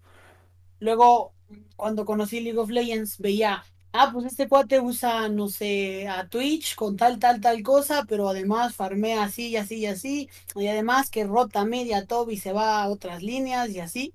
Luego, 0.81 1.35
cuando 1.77 2.05
conocí 2.05 2.41
League 2.41 2.59
of 2.61 2.71
Legends, 2.71 3.19
veía, 3.19 3.65
ah, 3.93 4.11
pues 4.13 4.27
este 4.27 4.49
cuate 4.49 4.81
usa, 4.81 5.29
no 5.29 5.49
sé, 5.49 6.09
a 6.09 6.29
Twitch 6.29 6.77
con 6.77 6.97
tal, 6.97 7.19
tal, 7.19 7.41
tal 7.41 7.63
cosa, 7.65 8.05
pero 8.09 8.29
además 8.29 8.77
farmea 8.77 9.25
así 9.25 9.49
y 9.49 9.57
así 9.57 9.79
y 9.79 9.87
así, 9.87 10.31
y 10.55 10.69
además 10.69 11.11
que 11.11 11.25
rota 11.25 11.65
media 11.65 12.07
top 12.07 12.31
y 12.31 12.37
se 12.39 12.53
va 12.53 12.83
a 12.83 12.89
otras 12.89 13.23
líneas 13.23 13.71
y 13.71 13.81
así. 13.81 14.15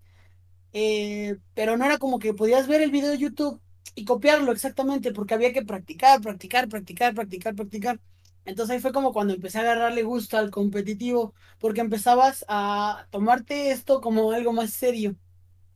Eh, 0.73 1.37
pero 1.53 1.77
no 1.77 1.85
era 1.85 1.97
como 1.99 2.19
que 2.19 2.33
podías 2.33 2.67
ver 2.67 2.81
el 2.81 2.91
video 2.91 3.11
de 3.11 3.17
YouTube 3.17 3.61
y 3.93 4.05
copiarlo 4.05 4.51
exactamente, 4.51 5.11
porque 5.13 5.33
había 5.35 5.53
que 5.53 5.63
practicar, 5.63 6.21
practicar, 6.21 6.67
practicar, 6.69 7.13
practicar, 7.13 7.55
practicar. 7.55 7.99
Entonces 8.45 8.75
ahí 8.75 8.81
fue 8.81 8.93
como 8.93 9.13
cuando 9.13 9.33
empecé 9.33 9.59
a 9.59 9.61
agarrarle 9.61 10.03
gusto 10.03 10.37
al 10.37 10.51
competitivo, 10.51 11.33
porque 11.59 11.81
empezabas 11.81 12.45
a 12.47 13.07
tomarte 13.11 13.71
esto 13.71 14.01
como 14.01 14.31
algo 14.31 14.53
más 14.53 14.71
serio. 14.71 15.15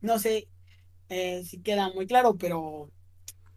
No 0.02 0.20
sé 0.20 0.48
eh, 1.10 1.44
si 1.46 1.62
queda 1.62 1.92
muy 1.94 2.08
claro, 2.08 2.38
pero 2.38 2.92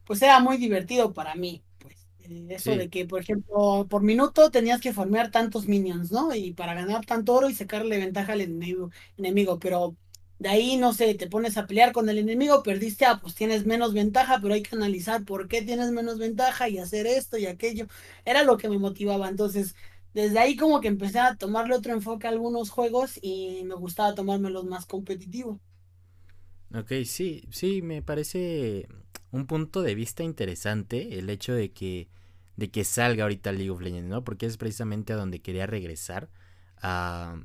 pues 0.05 0.23
era 0.23 0.41
muy 0.41 0.57
divertido 0.57 1.13
para 1.13 1.35
mí. 1.35 1.63
Pues 1.79 2.09
eh, 2.21 2.47
eso 2.51 2.77
de 2.77 2.89
que, 2.89 3.07
por 3.07 3.21
ejemplo, 3.21 3.87
por 3.89 4.03
minuto 4.03 4.51
tenías 4.51 4.81
que 4.81 4.93
farmear 4.93 5.31
tantos 5.31 5.69
minions, 5.69 6.13
¿no? 6.13 6.35
Y 6.35 6.53
para 6.55 6.75
ganar 6.75 7.05
tanto 7.07 7.35
oro 7.35 7.51
y 7.51 7.55
sacarle 7.55 7.99
ventaja 7.99 8.33
al 8.33 8.41
enemigo, 8.43 8.91
enemigo, 9.17 9.59
pero 9.59 9.97
de 10.43 10.49
ahí, 10.51 10.77
no 10.77 10.93
sé, 10.93 11.15
te 11.15 11.29
pones 11.29 11.57
a 11.57 11.67
pelear 11.67 11.93
con 11.93 12.09
el 12.09 12.19
enemigo, 12.19 12.63
perdiste, 12.63 13.05
ah, 13.07 13.19
pues 13.23 13.35
tienes 13.35 13.67
menos 13.67 13.95
ventaja, 13.95 14.41
pero 14.43 14.55
hay 14.55 14.63
que 14.63 14.77
analizar 14.77 15.25
por 15.25 15.49
qué 15.49 15.63
tienes 15.63 15.91
menos 15.93 16.19
ventaja 16.19 16.69
y 16.69 16.79
hacer 16.79 17.07
esto 17.07 17.39
y 17.39 17.47
aquello. 17.47 17.87
Era 18.25 18.43
lo 18.45 18.59
que 18.59 18.69
me 18.69 18.79
motivaba. 18.79 19.29
Entonces, 19.29 19.75
desde 20.15 20.39
ahí 20.39 20.57
como 20.57 20.81
que 20.81 20.89
empecé 20.89 21.19
a 21.21 21.37
tomarle 21.37 21.75
otro 21.77 21.93
enfoque 21.95 22.27
a 22.27 22.31
algunos 22.31 22.71
juegos 22.71 23.19
y 23.23 23.63
me 23.65 23.75
gustaba 23.77 24.15
tomármelos 24.15 24.65
más 24.67 24.87
competitivos. 24.87 25.59
ok, 26.75 26.93
sí, 27.05 27.47
sí, 27.51 27.83
me 27.83 28.03
parece 28.03 28.89
un 29.31 29.47
punto 29.47 29.83
de 29.83 29.95
vista 29.95 30.23
interesante 30.23 31.19
el 31.19 31.31
hecho 31.31 31.55
de 31.55 31.73
que, 31.73 32.09
de 32.57 32.71
que 32.71 32.85
salga 32.85 33.25
ahorita 33.25 33.53
League 33.53 33.71
of 33.71 33.81
Legends, 33.81 34.09
¿no? 34.09 34.25
Porque 34.25 34.47
es 34.47 34.57
precisamente 34.59 35.13
a 35.13 35.17
donde 35.17 35.41
quería 35.43 35.67
regresar. 35.67 36.31
A, 36.79 37.45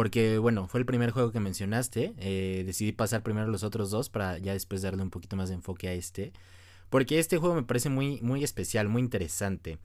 porque, 0.00 0.38
bueno, 0.38 0.66
fue 0.66 0.80
el 0.80 0.86
primer 0.86 1.10
juego 1.10 1.30
que 1.30 1.40
mencionaste. 1.40 2.14
eh, 2.16 2.62
decidí 2.64 2.90
pasar 2.90 3.22
primero 3.22 3.48
los 3.48 3.62
otros 3.62 3.90
dos 3.90 4.08
para 4.08 4.38
ya 4.38 4.54
después 4.54 4.80
darle 4.80 5.02
un 5.02 5.10
poquito 5.10 5.36
más 5.36 5.50
de 5.50 5.56
enfoque 5.56 5.88
a 5.88 5.92
este. 5.92 6.32
Porque 6.88 7.18
este 7.18 7.36
juego 7.36 7.54
me 7.54 7.64
parece 7.64 7.90
muy, 7.90 8.18
muy 8.22 8.42
especial, 8.42 8.88
muy 8.88 9.02
interesante. 9.02 9.78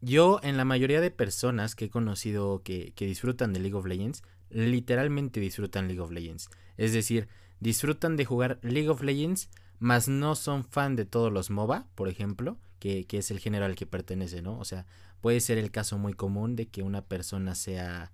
Yo, 0.00 0.38
en 0.44 0.56
la 0.56 0.64
mayoría 0.64 1.00
de 1.00 1.10
personas 1.10 1.74
que 1.74 1.86
he 1.86 1.90
conocido 1.90 2.62
que, 2.62 2.92
que 2.94 3.06
disfrutan 3.06 3.52
de 3.52 3.58
League 3.58 3.74
of 3.74 3.86
Legends, 3.86 4.22
literalmente 4.50 5.40
disfrutan 5.40 5.88
League 5.88 6.00
of 6.00 6.12
Legends. 6.12 6.48
Es 6.76 6.92
decir, 6.92 7.26
disfrutan 7.58 8.14
de 8.16 8.24
jugar 8.24 8.60
League 8.62 8.88
of 8.88 9.02
Legends, 9.02 9.50
mas 9.80 10.06
no 10.06 10.36
son 10.36 10.62
fan 10.62 10.94
de 10.94 11.06
todos 11.06 11.32
los 11.32 11.50
MOBA, 11.50 11.88
por 11.96 12.08
ejemplo, 12.08 12.56
que, 12.78 13.04
que 13.04 13.18
es 13.18 13.32
el 13.32 13.40
género 13.40 13.64
al 13.64 13.74
que 13.74 13.86
pertenece, 13.86 14.42
¿no? 14.42 14.60
O 14.60 14.64
sea, 14.64 14.86
puede 15.20 15.40
ser 15.40 15.58
el 15.58 15.72
caso 15.72 15.98
muy 15.98 16.12
común 16.12 16.54
de 16.54 16.68
que 16.68 16.84
una 16.84 17.02
persona 17.02 17.56
sea 17.56 18.12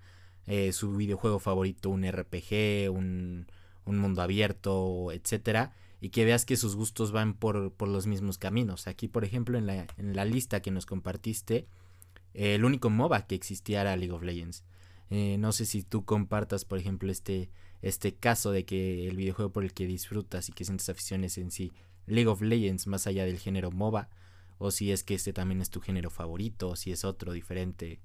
eh, 0.51 0.73
su 0.73 0.97
videojuego 0.97 1.39
favorito 1.39 1.91
un 1.91 2.05
RPG, 2.05 2.91
un, 2.91 3.47
un 3.85 3.99
mundo 3.99 4.21
abierto, 4.21 5.13
etcétera, 5.13 5.73
y 6.01 6.09
que 6.09 6.25
veas 6.25 6.45
que 6.45 6.57
sus 6.57 6.75
gustos 6.75 7.13
van 7.13 7.35
por, 7.35 7.73
por 7.73 7.87
los 7.87 8.09
mismos 8.09 8.37
caminos. 8.37 8.89
Aquí, 8.89 9.07
por 9.07 9.25
ejemplo, 9.25 9.59
en 9.59 9.67
la, 9.67 9.87
en 9.97 10.17
la 10.17 10.25
lista 10.25 10.61
que 10.61 10.73
nos 10.73 10.87
compartiste, 10.87 11.69
eh, 12.35 12.57
el 12.57 12.65
único 12.65 12.91
MOBA 12.91 13.29
que 13.29 13.37
existía 13.37 13.83
era 13.83 13.97
League 13.97 14.13
of 14.13 14.25
Legends. 14.25 14.65
Eh, 15.11 15.37
no 15.39 15.53
sé 15.53 15.67
si 15.67 15.85
tú 15.85 16.05
compartas, 16.05 16.65
por 16.65 16.81
ejemplo, 16.81 17.13
este, 17.13 17.49
este 17.81 18.17
caso 18.17 18.51
de 18.51 18.65
que 18.65 19.07
el 19.07 19.17
videojuego 19.17 19.53
por 19.53 19.63
el 19.63 19.73
que 19.73 19.87
disfrutas 19.87 20.49
y 20.49 20.53
que 20.53 20.65
sientes 20.65 20.89
aficiones 20.89 21.39
en 21.39 21.53
sí, 21.53 21.71
League 22.07 22.29
of 22.29 22.43
Legends, 22.43 22.89
más 22.89 23.07
allá 23.07 23.25
del 23.25 23.39
género 23.39 23.71
MOBA, 23.71 24.09
o 24.59 24.73
si 24.73 24.91
es 24.91 25.05
que 25.05 25.15
este 25.15 25.33
también 25.33 25.61
es 25.61 25.71
tu 25.71 25.81
género 25.81 26.11
favorito, 26.11 26.71
o 26.71 26.77
si 26.77 26.91
es 26.91 27.05
otro 27.05 27.33
diferente. 27.33 28.01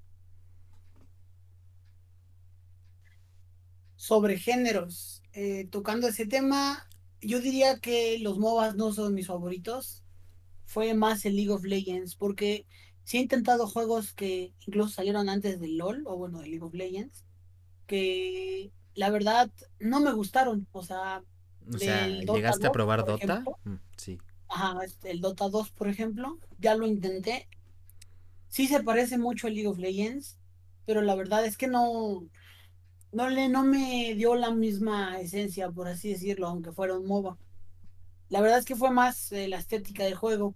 Sobre 3.95 4.37
géneros, 4.37 5.23
eh, 5.33 5.67
tocando 5.71 6.07
ese 6.07 6.25
tema, 6.25 6.87
yo 7.21 7.39
diría 7.39 7.79
que 7.79 8.19
los 8.19 8.37
MOBAs 8.39 8.75
no 8.75 8.91
son 8.93 9.13
mis 9.13 9.27
favoritos. 9.27 10.03
Fue 10.65 10.93
más 10.93 11.25
el 11.25 11.35
League 11.35 11.51
of 11.51 11.63
Legends, 11.63 12.15
porque 12.15 12.65
sí 13.03 13.17
he 13.17 13.21
intentado 13.21 13.67
juegos 13.67 14.13
que 14.13 14.53
incluso 14.67 14.89
salieron 14.89 15.29
antes 15.29 15.59
del 15.59 15.77
LOL, 15.77 16.03
o 16.07 16.17
bueno, 16.17 16.39
de 16.39 16.47
League 16.47 16.63
of 16.63 16.73
Legends, 16.73 17.23
que 17.87 18.71
la 18.95 19.09
verdad 19.09 19.49
no 19.79 19.99
me 19.99 20.11
gustaron. 20.13 20.67
O 20.71 20.83
sea, 20.83 21.23
O 21.73 21.77
sea, 21.77 22.07
¿llegaste 22.07 22.67
a 22.67 22.69
2, 22.69 22.73
probar 22.73 23.05
Dota? 23.05 23.45
ejemplo. 23.45 23.59
Mm, 23.63 23.75
sí. 23.97 24.17
Ajá, 24.47 24.83
este, 24.83 25.11
el 25.11 25.21
Dota 25.21 25.49
2, 25.49 25.71
por 25.71 25.87
ejemplo, 25.87 26.39
ya 26.59 26.75
lo 26.75 26.87
intenté. 26.87 27.47
Sí 28.47 28.67
se 28.67 28.83
parece 28.83 29.17
mucho 29.17 29.47
al 29.47 29.53
League 29.53 29.67
of 29.67 29.77
Legends, 29.77 30.37
pero 30.85 31.01
la 31.01 31.15
verdad 31.15 31.45
es 31.45 31.57
que 31.57 31.67
no, 31.67 32.27
no 33.15 33.29
le, 33.29 33.47
no 33.47 33.63
me 33.63 34.13
dio 34.15 34.35
la 34.35 34.51
misma 34.51 35.21
esencia, 35.21 35.71
por 35.71 35.87
así 35.87 36.09
decirlo, 36.09 36.47
aunque 36.47 36.73
fuera 36.73 36.97
un 36.97 37.07
MOBA. 37.07 37.37
La 38.27 38.41
verdad 38.41 38.59
es 38.59 38.65
que 38.65 38.75
fue 38.75 38.91
más 38.91 39.31
eh, 39.31 39.47
la 39.47 39.57
estética 39.57 40.03
del 40.03 40.15
juego. 40.15 40.53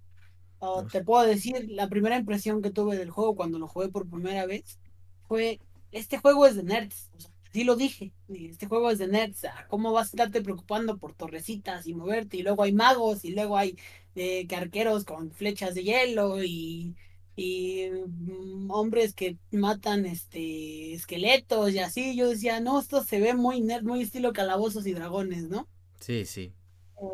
Te 0.92 1.02
puedo 1.02 1.26
decir, 1.26 1.68
la 1.70 1.88
primera 1.88 2.18
impresión 2.18 2.62
que 2.62 2.70
tuve 2.70 2.98
del 2.98 3.12
juego 3.12 3.38
cuando 3.38 3.60
lo 3.60 3.68
jugué 3.70 3.88
por 3.88 4.10
primera 4.10 4.46
vez 4.46 4.78
fue, 5.26 5.62
este 5.94 6.18
juego 6.18 6.46
es 6.48 6.58
de 6.58 6.64
nerds. 6.64 7.10
O 7.16 7.22
sea, 7.22 7.32
sí 7.54 7.64
lo 7.64 7.78
dije, 7.78 8.12
este 8.28 8.68
juego 8.68 8.92
es 8.92 9.00
de 9.00 9.08
nerds. 9.08 9.46
ah, 9.46 9.66
¿Cómo 9.70 9.94
vas 9.94 10.08
a 10.08 10.10
estarte 10.18 10.42
preocupando 10.42 10.98
por 10.98 11.14
torrecitas 11.14 11.88
y 11.88 11.94
moverte? 11.94 12.36
Y 12.38 12.44
luego 12.44 12.64
hay 12.64 12.74
magos 12.74 13.24
y 13.24 13.32
luego 13.32 13.58
hay 13.58 13.78
eh, 14.16 14.48
que 14.48 14.56
arqueros 14.58 15.06
con 15.06 15.32
flechas 15.32 15.76
de 15.76 15.84
hielo 15.84 16.44
y, 16.44 16.98
y 17.40 17.90
mm, 17.92 18.72
hombres 18.72 19.14
que 19.14 19.38
matan 19.52 20.06
este 20.06 20.94
esqueletos 20.94 21.72
y 21.74 21.80
así. 21.80 22.16
Yo 22.18 22.30
decía, 22.30 22.60
no, 22.60 22.80
esto 22.80 23.04
se 23.04 23.20
ve 23.20 23.34
muy 23.36 23.62
nerd, 23.62 23.84
muy 23.84 24.02
estilo 24.02 24.34
calabozos 24.34 24.86
y 24.88 24.94
dragones, 24.94 25.50
¿no? 25.50 25.70
Sí, 26.00 26.26
sí. 26.26 26.54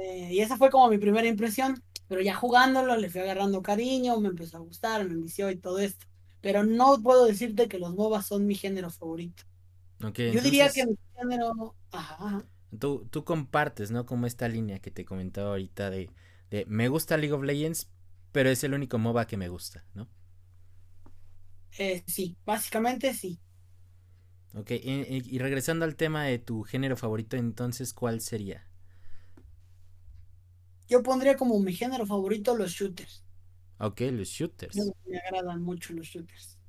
Eh, 0.01 0.29
y 0.33 0.39
esa 0.41 0.57
fue 0.57 0.69
como 0.69 0.89
mi 0.89 0.97
primera 0.97 1.27
impresión, 1.27 1.83
pero 2.07 2.21
ya 2.21 2.35
jugándolo 2.35 2.97
le 2.97 3.09
fui 3.09 3.21
agarrando 3.21 3.61
cariño, 3.61 4.19
me 4.19 4.29
empezó 4.29 4.57
a 4.57 4.59
gustar, 4.61 5.05
me 5.05 5.13
envició 5.13 5.49
y 5.51 5.57
todo 5.57 5.79
esto. 5.79 6.05
Pero 6.41 6.63
no 6.63 7.01
puedo 7.01 7.25
decirte 7.25 7.67
que 7.67 7.79
los 7.79 7.93
MOBAs 7.95 8.27
son 8.27 8.45
mi 8.47 8.55
género 8.55 8.89
favorito. 8.89 9.43
Yo 10.29 10.41
diría 10.41 10.71
que 10.71 10.85
mi 10.85 10.97
género, 11.15 11.75
ajá, 11.91 12.15
ajá. 12.19 12.45
tú, 12.79 13.07
tú 13.09 13.23
compartes, 13.23 13.91
¿no? 13.91 14.05
Como 14.05 14.27
esta 14.27 14.47
línea 14.47 14.79
que 14.79 14.91
te 14.91 15.05
comentaba 15.05 15.49
ahorita 15.51 15.89
de, 15.89 16.11
de 16.49 16.65
me 16.67 16.89
gusta 16.89 17.17
League 17.17 17.33
of 17.33 17.43
Legends, 17.43 17.89
pero 18.35 18.49
es 18.49 18.65
el 18.65 18.73
único 18.73 18.97
MOBA 18.97 19.27
que 19.27 19.37
me 19.37 19.47
gusta, 19.47 19.85
¿no? 19.93 20.09
Eh, 21.77 22.03
sí, 22.05 22.35
básicamente 22.45 23.13
sí. 23.13 23.39
Ok, 24.53 24.71
y, 24.71 25.37
regresando 25.39 25.85
al 25.85 25.95
tema 25.95 26.25
de 26.25 26.37
tu 26.37 26.63
género 26.63 26.97
favorito, 26.97 27.37
entonces, 27.37 27.93
¿cuál 27.93 28.19
sería? 28.19 28.67
Yo 30.89 31.01
pondría 31.01 31.37
como 31.37 31.57
mi 31.61 31.71
género 31.71 32.05
favorito 32.05 32.57
los 32.57 32.71
shooters. 32.71 33.23
Ok, 33.79 34.01
los 34.11 34.27
shooters. 34.27 34.75
me 35.05 35.17
agradan 35.17 35.61
mucho 35.61 35.93
los 35.93 36.05
shooters. 36.05 36.59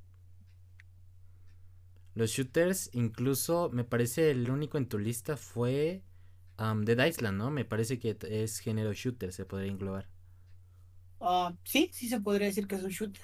Los 2.15 2.31
shooters, 2.31 2.91
incluso 2.93 3.69
me 3.73 3.83
parece 3.83 4.31
el 4.31 4.49
único 4.49 4.77
en 4.77 4.87
tu 4.87 4.99
lista 4.99 5.35
fue 5.35 6.01
um, 6.57 6.85
Dead 6.85 7.05
Island, 7.05 7.37
¿no? 7.37 7.51
Me 7.51 7.65
parece 7.65 7.99
que 7.99 8.17
es 8.21 8.59
género 8.59 8.93
shooter, 8.93 9.33
se 9.33 9.43
podría 9.43 9.69
englobar. 9.69 10.07
Ah, 11.19 11.55
sí, 11.63 11.89
sí 11.93 12.09
se 12.09 12.19
podría 12.21 12.47
decir 12.47 12.67
que 12.67 12.75
es 12.75 12.83
un 12.83 12.89
shooter. 12.91 13.21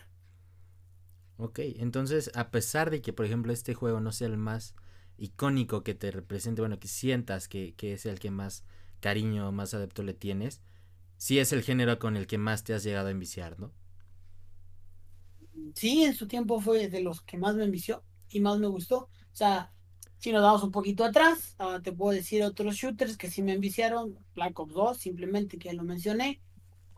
Ok, 1.38 1.60
entonces, 1.78 2.32
a 2.36 2.52
pesar 2.52 2.90
de 2.92 3.02
que, 3.02 3.14
por 3.14 3.26
ejemplo, 3.26 3.52
este 3.54 3.74
juego 3.74 4.00
no 4.00 4.12
sea 4.12 4.28
el 4.28 4.38
más 4.38 4.76
icónico 5.18 5.84
que 5.84 5.94
te 5.96 6.12
represente, 6.12 6.62
bueno, 6.62 6.80
que 6.80 6.88
sientas 6.88 7.48
que, 7.48 7.74
que 7.76 7.94
es 7.94 8.06
el 8.06 8.20
que 8.20 8.32
más 8.32 8.64
cariño, 9.00 9.52
más 9.52 9.74
adepto 9.74 10.04
le 10.04 10.14
tienes, 10.14 10.62
sí 11.18 11.40
es 11.40 11.54
el 11.54 11.64
género 11.64 12.00
con 12.00 12.18
el 12.18 12.28
que 12.28 12.38
más 12.40 12.64
te 12.66 12.74
has 12.74 12.84
llegado 12.84 13.08
a 13.10 13.12
enviciar, 13.12 13.60
¿no? 13.60 13.74
Sí, 15.76 16.04
en 16.04 16.14
su 16.16 16.28
tiempo 16.28 16.60
fue 16.62 16.90
de 16.90 17.02
los 17.02 17.22
que 17.22 17.38
más 17.38 17.56
me 17.56 17.64
envició 17.66 18.04
y 18.30 18.40
más 18.40 18.60
me 18.60 18.68
gustó. 18.68 18.98
O 19.06 19.36
sea, 19.36 19.74
si 20.18 20.32
nos 20.32 20.42
vamos 20.44 20.64
un 20.64 20.72
poquito 20.72 21.04
atrás, 21.04 21.56
ah, 21.60 21.80
te 21.84 21.92
puedo 21.92 22.14
decir 22.16 22.44
otros 22.44 22.76
shooters 22.76 23.18
que 23.18 23.30
sí 23.30 23.42
me 23.44 23.54
enviciaron. 23.54 24.18
Black 24.36 24.60
Ops 24.60 24.74
2, 24.74 24.98
simplemente 24.98 25.58
que 25.58 25.70
ya 25.70 25.74
lo 25.74 25.84
mencioné. 25.84 26.42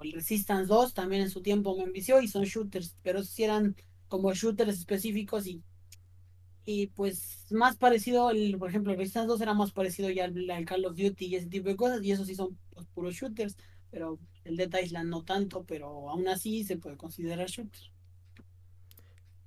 El 0.02 0.12
Resistance 0.12 0.68
2 0.68 0.94
también 0.94 1.22
en 1.24 1.30
su 1.30 1.42
tiempo 1.42 1.76
me 1.78 1.84
envició 1.84 2.22
y 2.22 2.28
son 2.28 2.44
shooters, 2.44 2.96
pero 3.02 3.24
sí 3.24 3.44
eran 3.44 3.76
como 4.08 4.34
shooters 4.34 4.78
específicos 4.78 5.48
y, 5.48 5.64
y 6.66 6.88
pues 6.88 7.46
más 7.52 7.78
parecido, 7.78 8.30
el, 8.30 8.58
por 8.58 8.70
ejemplo, 8.70 8.92
el 8.92 8.98
Resistance 8.98 9.28
2 9.28 9.42
era 9.42 9.54
más 9.54 9.72
parecido 9.72 10.10
ya 10.10 10.26
al, 10.26 10.50
al 10.50 10.66
Call 10.66 10.86
of 10.86 10.96
Duty 10.96 11.26
y 11.26 11.36
ese 11.36 11.48
tipo 11.48 11.70
de 11.70 11.76
cosas 11.76 12.04
y 12.04 12.12
esos 12.12 12.28
sí 12.28 12.36
son 12.36 12.58
pues, 12.74 12.88
puros 12.94 13.16
shooters, 13.16 13.56
pero 13.92 14.20
el 14.44 14.58
Dead 14.58 14.84
Island 14.84 15.10
no 15.10 15.24
tanto, 15.24 15.64
pero 15.64 16.10
aún 16.10 16.28
así 16.28 16.64
se 16.64 16.78
puede 16.78 16.98
considerar 16.98 17.48
shooter. 17.48 17.82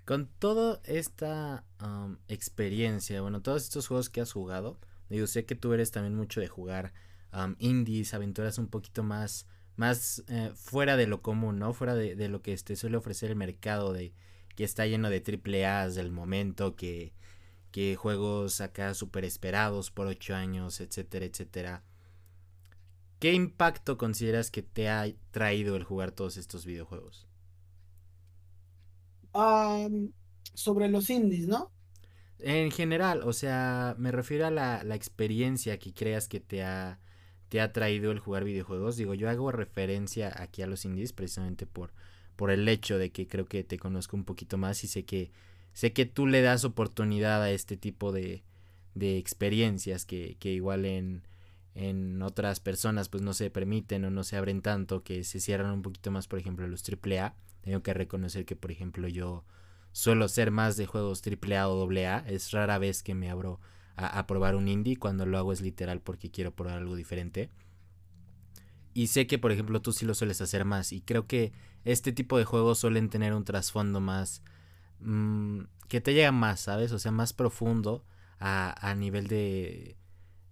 Con 0.04 0.26
toda 0.38 0.80
esta 0.84 1.64
um, 1.82 2.16
experiencia, 2.28 3.20
bueno, 3.20 3.42
todos 3.42 3.64
estos 3.64 3.86
juegos 3.86 4.08
que 4.08 4.22
has 4.22 4.32
jugado, 4.32 4.78
digo, 5.10 5.26
sé 5.26 5.44
que 5.44 5.54
tú 5.54 5.72
eres 5.74 5.90
también 5.90 6.14
mucho 6.14 6.40
de 6.40 6.48
jugar 6.48 6.94
um, 7.32 7.56
indies, 7.58 8.14
aventuras 8.14 8.56
un 8.56 8.68
poquito 8.68 9.02
más, 9.02 9.46
más 9.78 10.24
eh, 10.28 10.52
fuera 10.54 10.96
de 10.96 11.06
lo 11.06 11.22
común, 11.22 11.58
¿no? 11.58 11.72
Fuera 11.74 11.94
de, 11.94 12.16
de 12.16 12.28
lo 12.28 12.42
que 12.42 12.56
te 12.58 12.76
suele 12.76 12.96
ofrecer 12.98 13.30
el 13.30 13.36
mercado 13.36 13.92
de 13.92 14.12
que 14.56 14.64
está 14.64 14.86
lleno 14.86 15.10
de 15.10 15.20
triple 15.20 15.66
A's 15.66 15.94
del 15.94 16.10
momento, 16.10 16.76
que, 16.76 17.12
que 17.70 17.96
juegos 17.96 18.60
acá 18.60 18.94
súper 18.94 19.24
esperados 19.24 19.90
por 19.90 20.06
ocho 20.08 20.34
años, 20.34 20.80
etcétera, 20.80 21.26
etcétera. 21.26 21.84
¿Qué 23.20 23.32
impacto 23.32 23.98
consideras 23.98 24.50
que 24.50 24.62
te 24.62 24.88
ha 24.88 25.06
traído 25.30 25.76
el 25.76 25.84
jugar 25.84 26.12
todos 26.12 26.36
estos 26.36 26.66
videojuegos? 26.66 27.26
sobre 30.54 30.88
los 30.88 31.08
indies, 31.10 31.46
¿no? 31.46 31.70
En 32.40 32.70
general, 32.70 33.22
o 33.24 33.32
sea, 33.32 33.94
me 33.98 34.12
refiero 34.12 34.46
a 34.46 34.50
la, 34.50 34.82
la 34.84 34.94
experiencia 34.94 35.78
que 35.78 35.92
creas 35.92 36.28
que 36.28 36.40
te 36.40 36.62
ha, 36.62 36.98
te 37.48 37.60
ha 37.60 37.72
traído 37.72 38.10
el 38.12 38.18
jugar 38.18 38.44
videojuegos. 38.44 38.96
Digo, 38.96 39.14
yo 39.14 39.28
hago 39.30 39.52
referencia 39.52 40.32
aquí 40.36 40.62
a 40.62 40.66
los 40.66 40.84
indies 40.84 41.12
precisamente 41.12 41.66
por, 41.66 41.92
por 42.36 42.50
el 42.50 42.68
hecho 42.68 42.98
de 42.98 43.10
que 43.10 43.26
creo 43.26 43.46
que 43.46 43.64
te 43.64 43.78
conozco 43.78 44.16
un 44.16 44.24
poquito 44.24 44.58
más 44.58 44.84
y 44.84 44.88
sé 44.88 45.04
que 45.04 45.30
sé 45.72 45.92
que 45.92 46.06
tú 46.06 46.26
le 46.26 46.42
das 46.42 46.64
oportunidad 46.64 47.42
a 47.42 47.50
este 47.50 47.76
tipo 47.76 48.12
de, 48.12 48.42
de 48.94 49.16
experiencias 49.16 50.04
que, 50.04 50.36
que 50.40 50.52
igual 50.52 50.84
en, 50.84 51.22
en 51.74 52.20
otras 52.22 52.58
personas 52.58 53.08
pues 53.08 53.22
no 53.22 53.32
se 53.32 53.50
permiten 53.50 54.04
o 54.04 54.10
no 54.10 54.24
se 54.24 54.36
abren 54.36 54.62
tanto, 54.62 55.04
que 55.04 55.22
se 55.24 55.40
cierran 55.40 55.70
un 55.72 55.82
poquito 55.82 56.10
más, 56.10 56.26
por 56.26 56.38
ejemplo, 56.38 56.66
los 56.66 56.82
AAA. 56.82 57.34
Tengo 57.60 57.82
que 57.82 57.94
reconocer 57.94 58.44
que, 58.44 58.56
por 58.56 58.72
ejemplo, 58.72 59.08
yo 59.08 59.44
suelo 59.92 60.28
ser 60.28 60.50
más 60.50 60.76
de 60.76 60.86
juegos 60.86 61.22
AAA 61.24 61.68
o 61.68 61.88
AA. 61.88 62.24
Es 62.26 62.50
rara 62.50 62.78
vez 62.78 63.02
que 63.02 63.14
me 63.14 63.30
abro 63.30 63.60
a, 63.98 64.26
probar 64.26 64.54
un 64.54 64.68
indie. 64.68 64.96
Cuando 64.96 65.26
lo 65.26 65.38
hago 65.38 65.52
es 65.52 65.60
literal 65.60 66.00
porque 66.00 66.30
quiero 66.30 66.54
probar 66.54 66.78
algo 66.78 66.96
diferente. 66.96 67.50
Y 68.94 69.08
sé 69.08 69.26
que, 69.26 69.38
por 69.38 69.52
ejemplo, 69.52 69.82
tú 69.82 69.92
sí 69.92 70.06
lo 70.06 70.14
sueles 70.14 70.40
hacer 70.40 70.64
más. 70.64 70.92
Y 70.92 71.00
creo 71.00 71.26
que 71.26 71.52
este 71.84 72.12
tipo 72.12 72.38
de 72.38 72.44
juegos 72.44 72.78
suelen 72.78 73.10
tener 73.10 73.34
un 73.34 73.44
trasfondo 73.44 74.00
más... 74.00 74.42
Mmm, 75.00 75.62
que 75.88 76.00
te 76.00 76.12
llega 76.12 76.32
más, 76.32 76.60
¿sabes? 76.60 76.92
O 76.92 76.98
sea, 76.98 77.12
más 77.12 77.32
profundo 77.32 78.04
a, 78.38 78.88
a 78.88 78.94
nivel 78.94 79.26
de... 79.26 79.96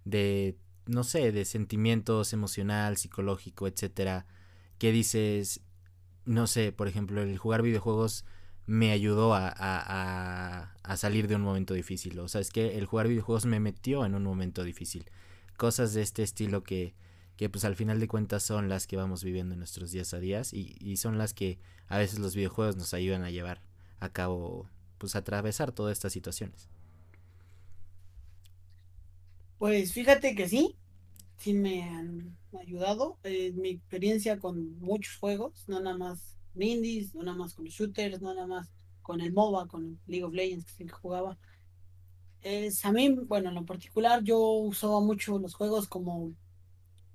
de 0.05 0.57
no 0.85 1.03
sé, 1.03 1.31
de 1.31 1.43
sentimientos 1.45 2.31
emocional, 2.33 2.97
psicológico, 2.97 3.67
etcétera, 3.67 4.25
que 4.77 4.93
dices, 4.93 5.61
no 6.25 6.47
sé, 6.47 6.71
por 6.71 6.87
ejemplo, 6.87 7.21
el 7.21 7.37
jugar 7.37 7.61
videojuegos 7.61 8.23
me 8.67 8.91
ayudó 8.91 9.33
a, 9.33 9.47
a, 9.47 10.73
a, 10.83 10.97
salir 10.97 11.27
de 11.27 11.35
un 11.35 11.41
momento 11.41 11.73
difícil. 11.73 12.19
O 12.19 12.27
sea, 12.27 12.41
es 12.41 12.51
que 12.51 12.77
el 12.77 12.85
jugar 12.85 13.07
videojuegos 13.07 13.45
me 13.45 13.59
metió 13.61 14.05
en 14.05 14.13
un 14.13 14.23
momento 14.23 14.63
difícil. 14.63 15.09
Cosas 15.55 15.93
de 15.93 16.01
este 16.01 16.21
estilo 16.21 16.63
que, 16.63 16.93
que 17.37 17.49
pues 17.49 17.65
al 17.65 17.75
final 17.75 17.99
de 17.99 18.09
cuentas 18.09 18.43
son 18.43 18.67
las 18.67 18.85
que 18.85 18.97
vamos 18.97 19.23
viviendo 19.23 19.53
en 19.53 19.59
nuestros 19.59 19.91
días 19.91 20.13
a 20.13 20.19
días 20.19 20.53
y, 20.53 20.75
y 20.81 20.97
son 20.97 21.17
las 21.17 21.33
que 21.33 21.59
a 21.87 21.97
veces 21.97 22.19
los 22.19 22.35
videojuegos 22.35 22.75
nos 22.75 22.93
ayudan 22.93 23.23
a 23.23 23.31
llevar 23.31 23.61
a 23.99 24.09
cabo, 24.09 24.69
pues 24.97 25.15
a 25.15 25.19
atravesar 25.19 25.71
todas 25.71 25.93
estas 25.93 26.11
situaciones. 26.13 26.67
Pues 29.57 29.93
fíjate 29.93 30.35
que 30.35 30.47
sí, 30.47 30.75
sí 31.37 31.53
me 31.53 31.83
han 31.83 32.37
ayudado. 32.59 33.17
Eh, 33.23 33.53
mi 33.53 33.69
experiencia 33.69 34.39
con 34.39 34.77
muchos 34.79 35.15
juegos, 35.17 35.63
no 35.67 35.79
nada 35.79 35.97
más 35.97 36.36
indies, 36.61 37.15
no 37.15 37.23
nada 37.23 37.37
más 37.37 37.53
con 37.53 37.65
los 37.65 37.73
shooters, 37.73 38.21
no 38.21 38.33
nada 38.33 38.47
más 38.47 38.69
con 39.01 39.21
el 39.21 39.33
MOBA, 39.33 39.67
con 39.67 39.99
League 40.07 40.23
of 40.23 40.33
Legends, 40.33 40.65
que 40.65 40.71
sí 40.71 40.85
que 40.85 40.93
jugaba. 40.93 41.37
Es, 42.41 42.85
a 42.85 42.91
mí, 42.91 43.09
bueno, 43.09 43.49
en 43.49 43.55
lo 43.55 43.65
particular, 43.65 44.23
yo 44.23 44.39
usaba 44.39 44.99
mucho 45.01 45.39
los 45.39 45.53
juegos 45.53 45.87
como 45.87 46.33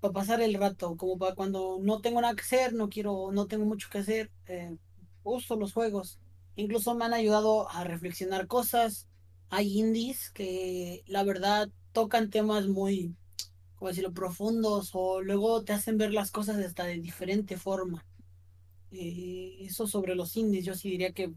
para 0.01 0.13
pasar 0.13 0.41
el 0.43 0.55
rato, 0.55 0.97
como 0.97 1.17
para 1.17 1.35
cuando 1.35 1.79
no 1.81 2.01
tengo 2.01 2.21
nada 2.21 2.35
que 2.35 2.43
hacer, 2.43 2.75
no 2.75 2.89
quiero, 2.89 3.31
no 3.33 3.47
tengo 3.47 3.65
mucho 3.65 3.89
que 3.91 3.99
hacer, 3.99 4.31
eh, 4.47 4.77
uso 5.23 5.57
los 5.57 5.73
juegos. 5.73 6.19
Incluso 6.57 6.95
me 6.95 7.05
han 7.05 7.15
ayudado 7.15 7.71
a 7.71 7.85
reflexionar 7.85 8.47
cosas. 8.47 9.09
Hay 9.49 9.79
indies 9.79 10.31
que 10.31 11.05
la 11.07 11.23
verdad 11.25 11.71
tocan 11.93 12.31
temas 12.31 12.67
muy, 12.69 13.15
como 13.77 13.89
decirlo, 13.91 14.13
profundos 14.13 14.91
o 14.95 15.21
luego 15.23 15.63
te 15.63 15.73
hacen 15.73 15.99
ver 15.99 16.13
las 16.13 16.31
cosas 16.31 16.57
hasta 16.65 16.85
de 16.85 16.99
diferente 16.99 17.57
forma. 17.57 18.05
Eh, 18.93 19.57
eso 19.61 19.87
sobre 19.87 20.15
los 20.15 20.37
indies, 20.37 20.65
yo 20.67 20.75
sí 20.75 20.91
diría 20.91 21.13
que 21.13 21.33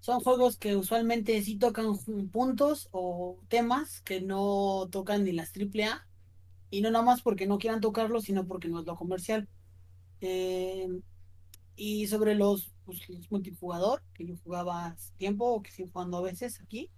son 0.00 0.20
juegos 0.20 0.56
que 0.56 0.76
usualmente 0.76 1.40
sí 1.42 1.56
tocan 1.56 1.96
puntos 2.32 2.88
o 2.92 3.38
temas 3.48 4.00
que 4.02 4.20
no 4.20 4.88
tocan 4.90 5.24
ni 5.24 5.32
las 5.32 5.52
AAA 5.52 6.06
y 6.70 6.80
no 6.80 6.90
nada 6.90 7.04
más 7.04 7.22
porque 7.22 7.46
no 7.46 7.58
quieran 7.58 7.80
tocarlo, 7.80 8.20
sino 8.20 8.46
porque 8.46 8.68
no 8.68 8.80
es 8.80 8.86
lo 8.86 8.96
comercial. 8.96 9.48
Eh, 10.20 10.88
y 11.76 12.08
sobre 12.08 12.34
los, 12.34 12.72
pues, 12.84 13.08
los 13.08 13.30
multijugador, 13.30 14.02
que 14.14 14.26
yo 14.26 14.34
jugaba 14.42 14.96
tiempo 15.16 15.46
o 15.46 15.62
que 15.62 15.70
sigo 15.70 15.88
jugando 15.92 16.18
a 16.18 16.22
veces 16.22 16.60
aquí, 16.60 16.90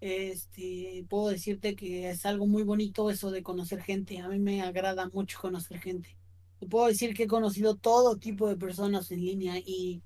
este, 0.00 1.04
puedo 1.08 1.28
decirte 1.28 1.74
que 1.74 2.10
es 2.10 2.26
algo 2.26 2.46
muy 2.46 2.62
bonito 2.62 3.10
eso 3.10 3.30
de 3.30 3.42
conocer 3.42 3.82
gente. 3.82 4.18
A 4.18 4.28
mí 4.28 4.38
me 4.38 4.62
agrada 4.62 5.08
mucho 5.12 5.38
conocer 5.40 5.80
gente. 5.80 6.16
Te 6.58 6.66
puedo 6.66 6.86
decir 6.86 7.14
que 7.14 7.24
he 7.24 7.28
conocido 7.28 7.76
todo 7.76 8.18
tipo 8.18 8.48
de 8.48 8.56
personas 8.56 9.10
en 9.10 9.24
línea 9.24 9.58
y 9.58 10.02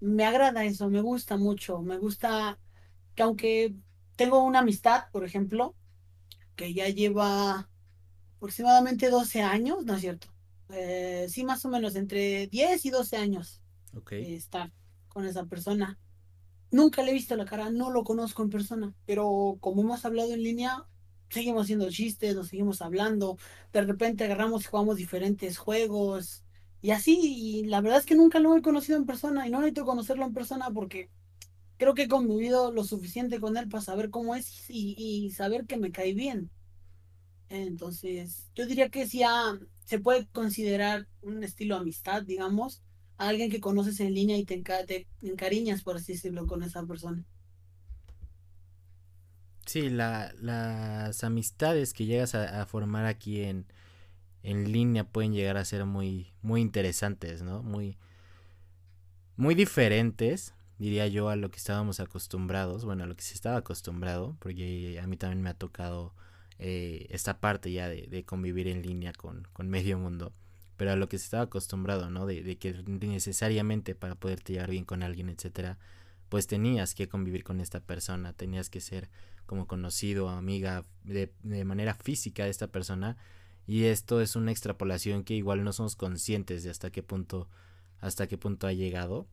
me 0.00 0.24
agrada 0.24 0.64
eso, 0.64 0.88
me 0.88 1.00
gusta 1.00 1.36
mucho. 1.36 1.82
Me 1.82 1.98
gusta 1.98 2.58
que 3.14 3.22
aunque 3.22 3.74
tengo 4.16 4.42
una 4.42 4.60
amistad, 4.60 5.04
por 5.12 5.24
ejemplo, 5.24 5.74
que 6.54 6.72
ya 6.72 6.88
lleva 6.88 7.68
aproximadamente 8.36 9.10
12 9.10 9.42
años, 9.42 9.84
¿no 9.84 9.94
es 9.94 10.00
cierto? 10.00 10.28
Eh, 10.70 11.26
sí, 11.28 11.44
más 11.44 11.64
o 11.64 11.68
menos 11.68 11.94
entre 11.94 12.48
10 12.48 12.84
y 12.86 12.90
12 12.90 13.16
años 13.16 13.62
okay. 13.94 14.34
estar 14.34 14.72
con 15.08 15.26
esa 15.26 15.44
persona. 15.44 15.98
Nunca 16.70 17.02
le 17.02 17.10
he 17.10 17.14
visto 17.14 17.36
la 17.36 17.44
cara, 17.44 17.70
no 17.70 17.90
lo 17.90 18.02
conozco 18.02 18.42
en 18.42 18.50
persona, 18.50 18.94
pero 19.06 19.56
como 19.60 19.82
hemos 19.82 20.04
hablado 20.04 20.32
en 20.32 20.42
línea, 20.42 20.84
seguimos 21.30 21.64
haciendo 21.64 21.90
chistes, 21.90 22.34
nos 22.34 22.48
seguimos 22.48 22.82
hablando, 22.82 23.38
de 23.72 23.82
repente 23.82 24.24
agarramos 24.24 24.62
y 24.64 24.68
jugamos 24.68 24.96
diferentes 24.96 25.58
juegos 25.58 26.44
y 26.82 26.90
así, 26.92 27.18
y 27.22 27.64
la 27.66 27.80
verdad 27.80 27.98
es 28.00 28.06
que 28.06 28.14
nunca 28.14 28.38
lo 28.38 28.56
he 28.56 28.62
conocido 28.62 28.98
en 28.98 29.06
persona 29.06 29.46
y 29.46 29.50
no 29.50 29.58
necesito 29.60 29.84
conocerlo 29.84 30.24
en 30.24 30.34
persona 30.34 30.70
porque 30.70 31.10
creo 31.78 31.94
que 31.94 32.04
he 32.04 32.08
convivido 32.08 32.72
lo 32.72 32.84
suficiente 32.84 33.40
con 33.40 33.56
él 33.56 33.68
para 33.68 33.82
saber 33.82 34.10
cómo 34.10 34.34
es 34.34 34.68
y, 34.70 34.94
y 34.98 35.30
saber 35.32 35.66
que 35.66 35.76
me 35.78 35.92
cae 35.92 36.14
bien. 36.14 36.50
Entonces, 37.48 38.50
yo 38.54 38.66
diría 38.66 38.88
que 38.90 39.06
sí 39.06 39.22
ah, 39.22 39.58
se 39.84 39.98
puede 40.00 40.26
considerar 40.28 41.06
un 41.22 41.44
estilo 41.44 41.76
amistad, 41.76 42.22
digamos, 42.22 42.82
alguien 43.16 43.50
que 43.50 43.60
conoces 43.60 44.00
en 44.00 44.14
línea 44.14 44.36
y 44.36 44.44
te, 44.44 44.62
te 44.62 45.06
encariñas, 45.22 45.82
por 45.82 45.96
así 45.96 46.12
decirlo, 46.14 46.46
con 46.46 46.62
esa 46.62 46.84
persona. 46.86 47.24
Sí, 49.66 49.90
la, 49.90 50.32
las 50.40 51.24
amistades 51.24 51.92
que 51.92 52.06
llegas 52.06 52.34
a, 52.34 52.64
formar 52.66 53.04
aquí 53.06 53.42
en, 53.42 53.66
en 54.42 54.72
línea 54.72 55.04
pueden 55.04 55.34
llegar 55.34 55.56
a 55.56 55.64
ser 55.64 55.84
muy, 55.84 56.32
muy 56.40 56.60
interesantes, 56.60 57.42
¿no? 57.42 57.62
Muy, 57.62 57.98
muy 59.36 59.54
diferentes, 59.54 60.54
diría 60.78 61.08
yo, 61.08 61.28
a 61.28 61.36
lo 61.36 61.50
que 61.50 61.58
estábamos 61.58 62.00
acostumbrados, 62.00 62.84
bueno, 62.84 63.04
a 63.04 63.06
lo 63.06 63.16
que 63.16 63.24
se 63.24 63.34
estaba 63.34 63.58
acostumbrado, 63.58 64.36
porque 64.38 65.00
a 65.02 65.06
mí 65.06 65.16
también 65.16 65.42
me 65.42 65.50
ha 65.50 65.54
tocado 65.54 66.14
eh, 66.58 67.06
esta 67.10 67.40
parte 67.40 67.72
ya 67.72 67.88
de, 67.88 68.06
de, 68.06 68.24
convivir 68.24 68.68
en 68.68 68.82
línea 68.82 69.12
con, 69.12 69.48
con 69.52 69.68
medio 69.68 69.98
mundo 69.98 70.32
pero 70.76 70.92
a 70.92 70.96
lo 70.96 71.08
que 71.08 71.18
se 71.18 71.24
estaba 71.24 71.44
acostumbrado, 71.44 72.10
¿no? 72.10 72.26
De, 72.26 72.42
de, 72.42 72.58
que 72.58 72.72
necesariamente 72.72 73.94
para 73.94 74.14
poderte 74.14 74.52
llevar 74.52 74.70
bien 74.70 74.84
con 74.84 75.02
alguien, 75.02 75.28
etcétera, 75.28 75.78
pues 76.28 76.46
tenías 76.46 76.94
que 76.94 77.08
convivir 77.08 77.44
con 77.44 77.60
esta 77.60 77.80
persona, 77.80 78.32
tenías 78.32 78.68
que 78.68 78.80
ser 78.80 79.08
como 79.46 79.66
conocido, 79.66 80.28
amiga 80.28 80.84
de, 81.04 81.32
manera 81.64 81.94
física 81.94 82.44
de 82.44 82.50
esta 82.50 82.66
persona, 82.68 83.16
y 83.66 83.84
esto 83.84 84.20
es 84.20 84.36
una 84.36 84.52
extrapolación 84.52 85.24
que 85.24 85.34
igual 85.34 85.64
no 85.64 85.72
somos 85.72 85.96
conscientes 85.96 86.62
de 86.62 86.70
hasta 86.70 86.90
qué 86.90 87.02
punto, 87.02 87.48
hasta 88.00 88.26
qué 88.26 88.38
punto 88.38 88.66
ha 88.66 88.72
llegado, 88.72 89.26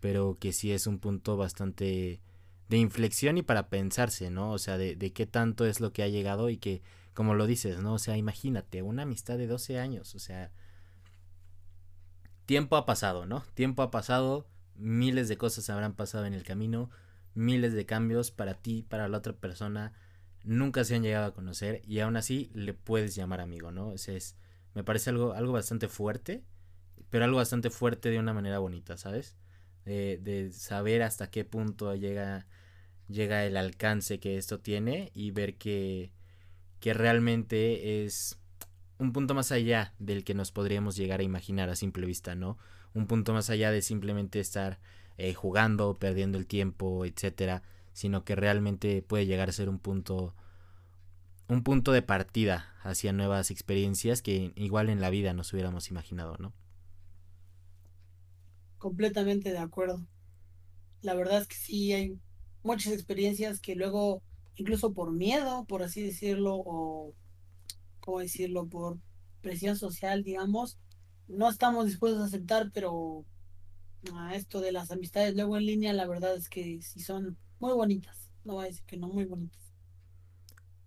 pero 0.00 0.38
que 0.40 0.52
sí 0.52 0.72
es 0.72 0.86
un 0.86 0.98
punto 0.98 1.36
bastante 1.36 2.20
de 2.68 2.76
inflexión 2.76 3.38
y 3.38 3.42
para 3.42 3.68
pensarse, 3.68 4.30
¿no? 4.30 4.52
O 4.52 4.58
sea, 4.58 4.78
de, 4.78 4.96
de 4.96 5.12
qué 5.12 5.26
tanto 5.26 5.64
es 5.64 5.80
lo 5.80 5.92
que 5.92 6.02
ha 6.02 6.08
llegado 6.08 6.50
y 6.50 6.58
que, 6.58 6.82
como 7.14 7.34
lo 7.34 7.46
dices, 7.46 7.80
¿no? 7.80 7.94
O 7.94 7.98
sea, 7.98 8.16
imagínate, 8.16 8.82
una 8.82 9.02
amistad 9.02 9.38
de 9.38 9.46
12 9.46 9.78
años, 9.78 10.14
o 10.14 10.18
sea, 10.18 10.50
tiempo 12.46 12.76
ha 12.76 12.86
pasado, 12.86 13.26
¿no? 13.26 13.44
Tiempo 13.54 13.82
ha 13.82 13.90
pasado, 13.90 14.46
miles 14.74 15.28
de 15.28 15.36
cosas 15.36 15.68
habrán 15.70 15.92
pasado 15.94 16.24
en 16.24 16.34
el 16.34 16.44
camino, 16.44 16.90
miles 17.38 17.72
de 17.72 17.86
cambios 17.86 18.30
para 18.30 18.54
ti, 18.54 18.82
para 18.82 19.08
la 19.08 19.18
otra 19.18 19.32
persona, 19.32 19.92
nunca 20.44 20.84
se 20.84 20.96
han 20.96 21.02
llegado 21.02 21.26
a 21.26 21.34
conocer 21.34 21.82
y 21.86 22.00
aún 22.00 22.16
así 22.16 22.50
le 22.52 22.74
puedes 22.74 23.14
llamar 23.14 23.40
amigo, 23.40 23.70
¿no? 23.70 23.92
Ese 23.92 24.16
es, 24.16 24.36
me 24.74 24.84
parece 24.84 25.10
algo, 25.10 25.32
algo 25.32 25.52
bastante 25.52 25.88
fuerte, 25.88 26.42
pero 27.10 27.24
algo 27.24 27.36
bastante 27.36 27.70
fuerte 27.70 28.10
de 28.10 28.18
una 28.18 28.34
manera 28.34 28.58
bonita, 28.58 28.96
¿sabes? 28.96 29.36
De, 29.84 30.18
de 30.18 30.52
saber 30.52 31.02
hasta 31.02 31.30
qué 31.30 31.44
punto 31.44 31.94
llega, 31.94 32.46
llega 33.08 33.44
el 33.44 33.56
alcance 33.56 34.20
que 34.20 34.36
esto 34.36 34.60
tiene 34.60 35.10
y 35.14 35.30
ver 35.30 35.56
que, 35.56 36.12
que 36.80 36.92
realmente 36.92 38.04
es 38.04 38.38
un 38.98 39.12
punto 39.12 39.34
más 39.34 39.52
allá 39.52 39.94
del 39.98 40.24
que 40.24 40.34
nos 40.34 40.50
podríamos 40.50 40.96
llegar 40.96 41.20
a 41.20 41.24
imaginar 41.24 41.70
a 41.70 41.76
simple 41.76 42.04
vista, 42.04 42.34
¿no? 42.34 42.58
Un 42.94 43.06
punto 43.06 43.32
más 43.32 43.48
allá 43.48 43.70
de 43.70 43.80
simplemente 43.80 44.40
estar 44.40 44.80
eh, 45.18 45.34
jugando, 45.34 45.98
perdiendo 45.98 46.38
el 46.38 46.46
tiempo, 46.46 47.04
etcétera, 47.04 47.62
sino 47.92 48.24
que 48.24 48.36
realmente 48.36 49.02
puede 49.02 49.26
llegar 49.26 49.48
a 49.48 49.52
ser 49.52 49.68
un 49.68 49.78
punto 49.78 50.34
un 51.48 51.62
punto 51.62 51.92
de 51.92 52.02
partida 52.02 52.74
hacia 52.82 53.12
nuevas 53.12 53.50
experiencias 53.50 54.22
que 54.22 54.52
igual 54.54 54.90
en 54.90 55.00
la 55.00 55.10
vida 55.10 55.32
nos 55.32 55.52
hubiéramos 55.52 55.90
imaginado, 55.90 56.36
¿no? 56.38 56.52
Completamente 58.76 59.50
de 59.50 59.58
acuerdo. 59.58 60.06
La 61.00 61.14
verdad 61.14 61.40
es 61.40 61.48
que 61.48 61.56
sí 61.56 61.92
hay 61.92 62.18
muchas 62.62 62.92
experiencias 62.92 63.60
que 63.60 63.74
luego, 63.74 64.22
incluso 64.56 64.92
por 64.92 65.10
miedo, 65.10 65.64
por 65.64 65.82
así 65.82 66.02
decirlo, 66.02 66.56
o, 66.56 67.14
¿cómo 68.00 68.20
decirlo?, 68.20 68.68
por 68.68 68.98
presión 69.40 69.76
social, 69.76 70.22
digamos, 70.22 70.78
no 71.28 71.48
estamos 71.48 71.86
dispuestos 71.86 72.20
a 72.20 72.26
aceptar, 72.26 72.70
pero 72.74 73.24
a 74.14 74.34
esto 74.34 74.60
de 74.60 74.72
las 74.72 74.90
amistades 74.90 75.34
luego 75.34 75.56
en 75.56 75.66
línea, 75.66 75.92
la 75.92 76.06
verdad 76.06 76.34
es 76.36 76.48
que 76.48 76.80
sí 76.82 77.00
son 77.00 77.38
muy 77.60 77.72
bonitas. 77.74 78.30
No 78.44 78.54
voy 78.54 78.64
a 78.64 78.68
decir 78.68 78.84
que 78.86 78.96
no, 78.96 79.08
muy 79.08 79.24
bonitas. 79.24 79.74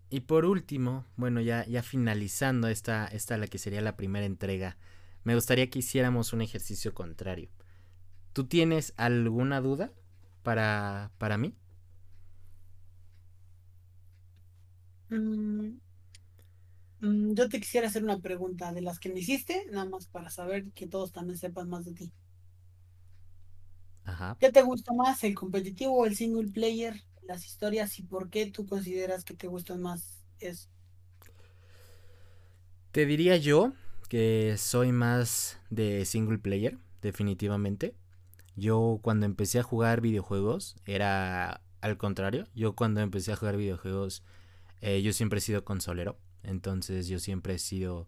Y 0.10 0.22
por 0.22 0.46
último, 0.46 1.06
bueno, 1.16 1.42
ya, 1.42 1.66
ya 1.66 1.82
finalizando 1.84 2.68
esta, 2.68 3.08
esta 3.08 3.38
la 3.38 3.48
que 3.48 3.58
sería 3.58 3.82
la 3.82 3.96
primera 3.96 4.26
entrega, 4.26 4.78
me 5.24 5.36
gustaría 5.36 5.70
que 5.70 5.80
hiciéramos 5.80 6.34
un 6.34 6.42
ejercicio 6.42 6.94
contrario. 6.94 7.50
¿Tú 8.34 8.46
tienes 8.48 8.94
alguna 8.98 9.62
duda 9.62 9.92
para, 10.44 11.12
para 11.20 11.38
mí? 11.38 11.56
Mm, 15.12 15.78
mm, 17.02 17.34
yo 17.36 17.50
te 17.50 17.60
quisiera 17.60 17.88
hacer 17.88 18.04
una 18.04 18.20
pregunta 18.22 18.72
de 18.74 18.82
las 18.82 19.00
que 19.00 19.10
me 19.10 19.20
hiciste, 19.20 19.66
nada 19.72 19.86
más 19.90 20.08
para 20.08 20.30
saber 20.30 20.72
que 20.74 20.88
todos 20.88 21.12
también 21.12 21.38
sepan 21.38 21.70
más 21.70 21.86
de 21.86 21.94
ti. 21.94 22.14
Ajá. 24.04 24.38
¿Qué 24.40 24.52
te 24.52 24.62
gusta 24.62 24.94
más, 24.94 25.24
el 25.24 25.36
competitivo 25.36 25.98
o 25.98 26.06
el 26.06 26.16
single 26.16 26.52
player? 26.52 27.02
Las 27.24 27.46
historias 27.46 27.98
y 28.00 28.04
por 28.04 28.30
qué 28.30 28.46
tú 28.48 28.66
consideras 28.66 29.24
que 29.24 29.34
te 29.34 29.48
gustan 29.48 29.82
más 29.82 30.24
eso. 30.40 30.68
Te 32.92 33.06
diría 33.06 33.38
yo 33.38 33.74
que 34.10 34.56
soy 34.58 34.92
más 34.92 35.58
de 35.70 36.04
single 36.06 36.40
player, 36.40 36.78
definitivamente. 37.02 37.96
Yo 38.56 39.00
cuando 39.02 39.26
empecé 39.26 39.60
a 39.60 39.64
jugar 39.64 40.02
videojuegos 40.02 40.76
era 40.86 41.62
al 41.80 41.98
contrario. 41.98 42.48
Yo 42.54 42.76
cuando 42.76 43.02
empecé 43.02 43.32
a 43.32 43.38
jugar 43.38 43.56
videojuegos 43.56 44.24
eh, 44.82 45.02
yo 45.02 45.14
siempre 45.14 45.40
he 45.40 45.42
sido 45.42 45.64
consolero. 45.64 46.18
Entonces 46.44 47.08
yo 47.08 47.20
siempre 47.20 47.56
he 47.56 47.60
sido 47.60 48.08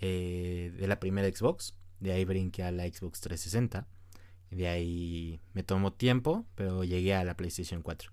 eh, 0.00 0.72
de 0.78 0.86
la 0.86 1.00
primera 1.00 1.28
Xbox. 1.28 1.74
De 2.00 2.12
ahí 2.12 2.24
brinqué 2.24 2.62
a 2.62 2.70
la 2.70 2.84
Xbox 2.84 3.20
360. 3.20 3.86
De 4.54 4.68
ahí 4.68 5.40
me 5.52 5.64
tomó 5.64 5.92
tiempo, 5.92 6.46
pero 6.54 6.84
llegué 6.84 7.14
a 7.14 7.24
la 7.24 7.36
PlayStation 7.36 7.82
4. 7.82 8.12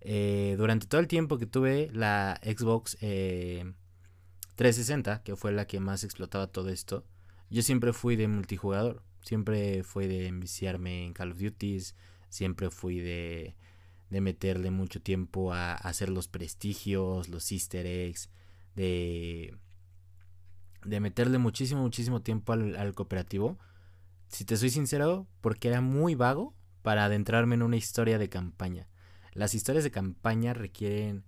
Eh, 0.00 0.56
durante 0.58 0.86
todo 0.86 1.00
el 1.00 1.06
tiempo 1.06 1.38
que 1.38 1.46
tuve 1.46 1.88
la 1.92 2.40
Xbox 2.42 2.96
360, 2.98 5.22
que 5.22 5.36
fue 5.36 5.52
la 5.52 5.66
que 5.66 5.78
más 5.78 6.02
explotaba 6.02 6.48
todo 6.48 6.70
esto, 6.70 7.04
yo 7.50 7.62
siempre 7.62 7.92
fui 7.92 8.16
de 8.16 8.26
multijugador. 8.26 9.02
Siempre 9.22 9.84
fui 9.84 10.06
de 10.06 10.26
enviciarme 10.26 11.04
en 11.04 11.12
Call 11.12 11.32
of 11.32 11.38
Duty. 11.38 11.78
Siempre 12.28 12.70
fui 12.70 12.98
de, 12.98 13.54
de 14.10 14.20
meterle 14.20 14.70
mucho 14.70 15.00
tiempo 15.00 15.52
a, 15.52 15.74
hacer 15.74 16.10
los 16.10 16.28
prestigios, 16.28 17.28
los 17.28 17.50
easter 17.52 17.86
eggs, 17.86 18.30
de, 18.74 19.56
de 20.84 21.00
meterle 21.00 21.38
muchísimo, 21.38 21.82
muchísimo 21.82 22.22
tiempo 22.22 22.52
al 22.52 22.94
cooperativo. 22.94 23.58
Si 24.34 24.44
te 24.44 24.56
soy 24.56 24.70
sincero, 24.70 25.28
porque 25.40 25.68
era 25.68 25.80
muy 25.80 26.16
vago 26.16 26.56
para 26.82 27.04
adentrarme 27.04 27.54
en 27.54 27.62
una 27.62 27.76
historia 27.76 28.18
de 28.18 28.28
campaña. 28.28 28.88
Las 29.32 29.54
historias 29.54 29.84
de 29.84 29.92
campaña 29.92 30.54
requieren 30.54 31.24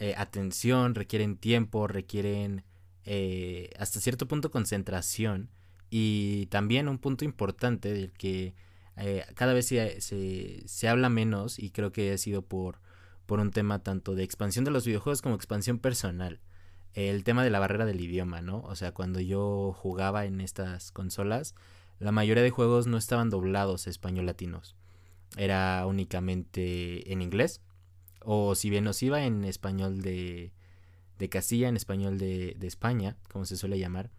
eh, 0.00 0.14
atención, 0.16 0.96
requieren 0.96 1.36
tiempo, 1.36 1.86
requieren 1.86 2.64
eh, 3.04 3.70
hasta 3.78 4.00
cierto 4.00 4.26
punto 4.26 4.50
concentración 4.50 5.48
y 5.90 6.46
también 6.46 6.88
un 6.88 6.98
punto 6.98 7.24
importante 7.24 7.92
del 7.92 8.10
que 8.12 8.56
eh, 8.96 9.24
cada 9.36 9.52
vez 9.52 9.68
se, 9.68 10.00
se, 10.00 10.66
se, 10.66 10.88
habla 10.88 11.08
menos 11.08 11.56
y 11.56 11.70
creo 11.70 11.92
que 11.92 12.12
ha 12.12 12.18
sido 12.18 12.42
por, 12.42 12.80
por 13.26 13.38
un 13.38 13.52
tema 13.52 13.84
tanto 13.84 14.16
de 14.16 14.24
expansión 14.24 14.64
de 14.64 14.72
los 14.72 14.84
videojuegos 14.84 15.22
como 15.22 15.36
expansión 15.36 15.78
personal. 15.78 16.40
El 16.94 17.22
tema 17.22 17.44
de 17.44 17.50
la 17.50 17.60
barrera 17.60 17.86
del 17.86 18.00
idioma, 18.00 18.42
¿no? 18.42 18.62
O 18.62 18.74
sea, 18.74 18.90
cuando 18.90 19.20
yo 19.20 19.72
jugaba 19.72 20.24
en 20.24 20.40
estas 20.40 20.90
consolas, 20.90 21.54
la 22.00 22.12
mayoría 22.12 22.42
de 22.42 22.50
juegos 22.50 22.88
no 22.88 22.96
estaban 22.96 23.30
doblados 23.30 23.86
a 23.86 23.90
español 23.90 24.26
latinos. 24.26 24.76
Era 25.36 25.86
únicamente 25.86 27.12
en 27.12 27.22
inglés. 27.22 27.62
O 28.22 28.54
si 28.56 28.68
bien 28.68 28.84
nos 28.84 29.02
iba 29.02 29.24
en 29.24 29.44
español 29.44 30.02
de, 30.02 30.52
de 31.18 31.28
Castilla, 31.28 31.68
en 31.68 31.76
español 31.76 32.18
de, 32.18 32.56
de 32.58 32.66
España, 32.66 33.16
como 33.30 33.44
se 33.44 33.56
suele 33.56 33.78
llamar 33.78 34.10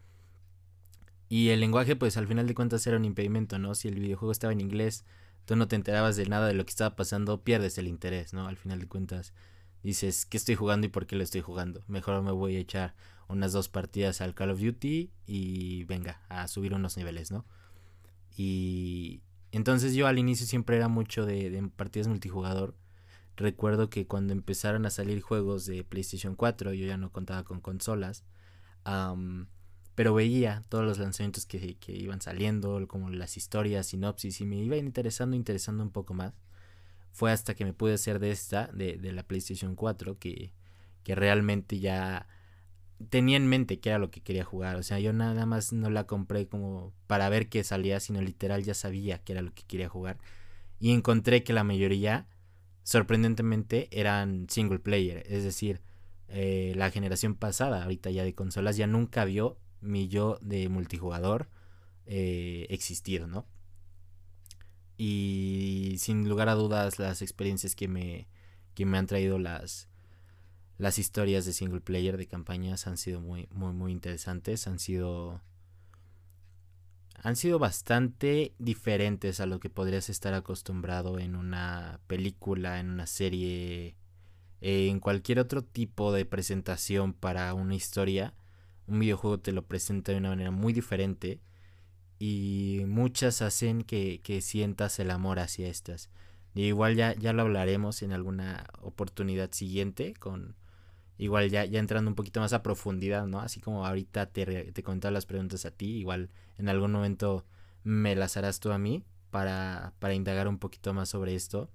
y 1.32 1.48
el 1.52 1.62
lenguaje, 1.62 1.96
pues 1.96 2.18
al 2.18 2.28
final 2.28 2.46
de 2.46 2.54
cuentas 2.54 2.86
era 2.86 2.98
un 2.98 3.06
impedimento, 3.06 3.58
¿no? 3.58 3.74
Si 3.74 3.88
el 3.88 3.98
videojuego 3.98 4.34
estaba 4.34 4.52
en 4.52 4.60
inglés, 4.60 5.06
tú 5.46 5.56
no 5.56 5.70
te 5.70 5.78
enterabas 5.78 6.18
de 6.18 6.26
nada 6.26 6.46
de 6.46 6.54
lo 6.54 6.66
que 6.66 6.72
estaba 6.72 6.98
pasando, 6.98 7.42
pierdes 7.42 7.78
el 7.78 7.88
interés, 7.88 8.34
¿no? 8.34 8.50
Al 8.50 8.58
final 8.58 8.82
de 8.82 8.90
cuentas 8.90 9.34
dices, 9.82 10.26
¿qué 10.26 10.36
estoy 10.36 10.56
jugando 10.56 10.88
y 10.88 10.90
por 10.90 11.08
qué 11.08 11.16
lo 11.16 11.24
estoy 11.24 11.40
jugando? 11.40 11.86
Mejor 11.88 12.22
me 12.22 12.34
voy 12.34 12.58
a 12.58 12.60
echar 12.60 12.96
unas 13.30 13.54
dos 13.54 13.70
partidas 13.70 14.20
al 14.20 14.36
Call 14.36 14.50
of 14.50 14.60
Duty 14.60 15.10
y 15.26 15.86
venga, 15.86 16.22
a 16.28 16.50
subir 16.50 16.74
unos 16.74 16.98
niveles, 16.98 17.32
¿no? 17.32 17.46
Y 18.36 19.22
entonces 19.52 19.94
yo 19.94 20.08
al 20.08 20.20
inicio 20.20 20.46
siempre 20.46 20.78
era 20.78 20.88
mucho 20.88 21.26
de, 21.26 21.50
de 21.50 21.62
partidas 21.70 22.08
multijugador. 22.08 22.76
Recuerdo 23.38 23.90
que 23.90 24.08
cuando 24.08 24.34
empezaron 24.34 24.86
a 24.86 24.90
salir 24.90 25.22
juegos 25.22 25.66
de 25.66 25.84
PlayStation 25.84 26.36
4, 26.36 26.74
yo 26.74 26.86
ya 26.86 26.98
no 26.98 27.12
contaba 27.12 27.44
con 27.44 27.62
consolas 27.62 28.24
pero 29.96 30.14
veía 30.14 30.64
todos 30.70 30.86
los 30.86 31.00
lanzamientos 31.00 31.46
que, 31.46 31.78
que, 31.78 31.92
iban 31.92 32.22
saliendo, 32.22 32.88
como 32.88 33.10
las 33.10 33.38
historias, 33.38 33.88
sinopsis, 33.88 34.42
y 34.42 34.46
me 34.46 34.58
iba 34.58 34.78
interesando, 34.78 35.36
interesando 35.36 35.84
un 35.84 35.92
poco 35.92 36.14
más. 36.14 36.34
Fue 37.12 37.32
hasta 37.32 37.56
que 37.56 37.66
me 37.66 37.74
pude 37.74 37.94
hacer 37.94 38.20
de 38.20 38.32
esta, 38.32 38.68
de, 38.68 38.98
de 38.98 39.12
la 39.12 39.24
PlayStation 39.24 39.76
4, 39.76 40.18
que, 40.18 40.54
que 41.04 41.16
realmente 41.16 41.80
ya 41.80 42.28
tenía 43.10 43.38
en 43.38 43.48
mente 43.48 43.80
qué 43.80 43.90
era 43.90 44.00
lo 44.00 44.12
que 44.12 44.22
quería 44.22 44.44
jugar. 44.44 44.76
O 44.76 44.84
sea, 44.84 45.00
yo 45.00 45.14
nada 45.14 45.46
más 45.46 45.74
no 45.74 45.90
la 45.90 46.06
compré 46.06 46.48
como 46.48 46.94
para 47.08 47.30
ver 47.30 47.50
qué 47.50 47.64
salía, 47.64 48.00
sino 48.00 48.22
literal 48.22 48.64
ya 48.64 48.74
sabía 48.74 49.20
qué 49.20 49.34
era 49.34 49.42
lo 49.42 49.54
que 49.54 49.64
quería 49.64 49.90
jugar. 49.90 50.18
Y 50.80 50.92
encontré 50.92 51.44
que 51.44 51.54
la 51.54 51.64
mayoría, 51.64 52.28
sorprendentemente, 52.84 53.88
eran 53.92 54.48
single 54.50 54.80
player. 54.80 55.24
Es 55.28 55.44
decir, 55.44 55.82
eh, 56.28 56.74
la 56.76 56.92
generación 56.92 57.36
pasada, 57.36 57.84
ahorita 57.84 58.10
ya 58.12 58.24
de 58.24 58.34
consolas, 58.34 58.78
ya 58.78 58.88
nunca 58.88 59.26
vio 59.26 59.60
mi 59.82 60.08
yo 60.08 60.40
de 60.42 60.70
multijugador 60.70 61.50
eh, 62.06 62.68
existir, 62.70 63.28
¿no? 63.28 63.46
Y 64.98 65.96
sin 66.00 66.30
lugar 66.30 66.50
a 66.50 66.56
dudas 66.56 67.00
las 67.00 67.22
experiencias 67.22 67.76
que 67.76 67.88
me, 67.88 68.28
que 68.74 68.86
me 68.86 68.98
han 68.98 69.08
traído 69.08 69.40
las, 69.40 69.90
las 70.82 70.98
historias 70.98 71.46
de 71.46 71.54
single 71.54 71.82
player 71.82 72.18
de 72.18 72.28
campañas 72.28 72.88
han 72.88 72.98
sido 72.98 73.22
muy, 73.22 73.48
muy, 73.52 73.74
muy 73.74 73.92
interesantes, 73.92 74.68
han 74.68 74.80
sido 74.80 75.42
han 77.24 77.36
sido 77.36 77.60
bastante 77.60 78.56
diferentes 78.58 79.40
a 79.40 79.46
lo 79.46 79.60
que 79.60 79.70
podrías 79.70 80.10
estar 80.10 80.34
acostumbrado 80.34 81.20
en 81.20 81.36
una 81.36 82.00
película, 82.08 82.80
en 82.80 82.90
una 82.90 83.06
serie, 83.06 83.96
en 84.60 85.00
cualquier 85.00 85.38
otro 85.38 85.64
tipo 85.64 86.12
de 86.12 86.26
presentación 86.26 87.14
para 87.14 87.54
una 87.54 87.76
historia 87.76 88.34
un 88.88 89.00
videojuego 89.00 89.40
te 89.40 89.52
lo 89.52 89.66
presenta 89.66 90.12
de 90.12 90.18
una 90.18 90.30
manera 90.30 90.52
muy 90.52 90.74
diferente 90.74 91.40
y 92.20 92.84
muchas 92.88 93.42
hacen 93.42 93.84
que, 93.84 94.22
que 94.24 94.42
sientas 94.42 95.00
el 95.00 95.12
amor 95.12 95.40
hacia 95.40 95.68
estas. 95.70 96.10
Y 96.54 96.64
igual 96.64 96.96
ya, 96.96 97.14
ya 97.16 97.34
lo 97.34 97.44
hablaremos 97.44 98.02
en 98.02 98.12
alguna 98.12 98.68
oportunidad 98.82 99.52
siguiente 99.52 100.14
con 100.16 100.56
igual 101.22 101.50
ya, 101.52 101.66
ya 101.66 101.80
entrando 101.80 102.10
un 102.10 102.16
poquito 102.16 102.40
más 102.40 102.52
a 102.54 102.64
profundidad, 102.64 103.28
¿no? 103.28 103.40
Así 103.42 103.60
como 103.62 103.86
ahorita 103.86 104.26
te, 104.28 104.72
te 104.72 104.84
contaba 104.84 105.12
las 105.12 105.26
preguntas 105.28 105.66
a 105.66 105.72
ti, 105.72 105.98
igual 105.98 106.30
en 106.58 106.68
algún 106.68 106.92
momento 106.92 107.46
me 107.84 108.16
las 108.16 108.38
harás 108.38 108.60
tú 108.60 108.72
a 108.72 108.80
mí 108.80 109.04
para, 109.30 109.94
para 110.00 110.16
indagar 110.16 110.48
un 110.48 110.58
poquito 110.58 110.94
más 110.94 111.10
sobre 111.10 111.36
esto. 111.36 111.70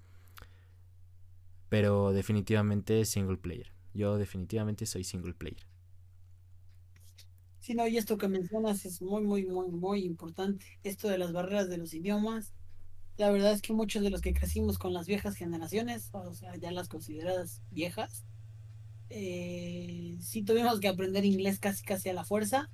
Pero 1.69 2.11
definitivamente 2.11 3.05
single 3.05 3.37
player. 3.37 3.71
Yo 3.93 4.17
definitivamente 4.17 4.85
soy 4.85 5.03
single 5.05 5.33
player. 5.33 5.65
Sí, 7.59 7.73
no, 7.75 7.87
y 7.87 7.97
esto 7.97 8.17
que 8.17 8.27
mencionas 8.27 8.85
es 8.85 9.01
muy, 9.01 9.23
muy, 9.23 9.45
muy, 9.45 9.69
muy 9.69 10.03
importante. 10.05 10.65
Esto 10.83 11.09
de 11.09 11.17
las 11.17 11.33
barreras 11.33 11.69
de 11.69 11.77
los 11.77 11.93
idiomas. 11.93 12.53
La 13.17 13.31
verdad 13.31 13.53
es 13.53 13.61
que 13.61 13.73
muchos 13.73 14.03
de 14.03 14.09
los 14.11 14.21
que 14.21 14.33
crecimos 14.33 14.79
con 14.79 14.93
las 14.93 15.07
viejas 15.07 15.35
generaciones, 15.35 16.09
o 16.13 16.33
sea, 16.33 16.55
ya 16.57 16.71
las 16.71 16.89
consideradas 16.89 17.61
viejas, 17.71 18.25
eh, 19.09 20.17
sí 20.21 20.43
tuvimos 20.43 20.79
que 20.79 20.87
aprender 20.87 21.25
inglés 21.25 21.59
casi 21.59 21.83
casi 21.83 22.09
a 22.09 22.13
la 22.13 22.25
fuerza 22.25 22.69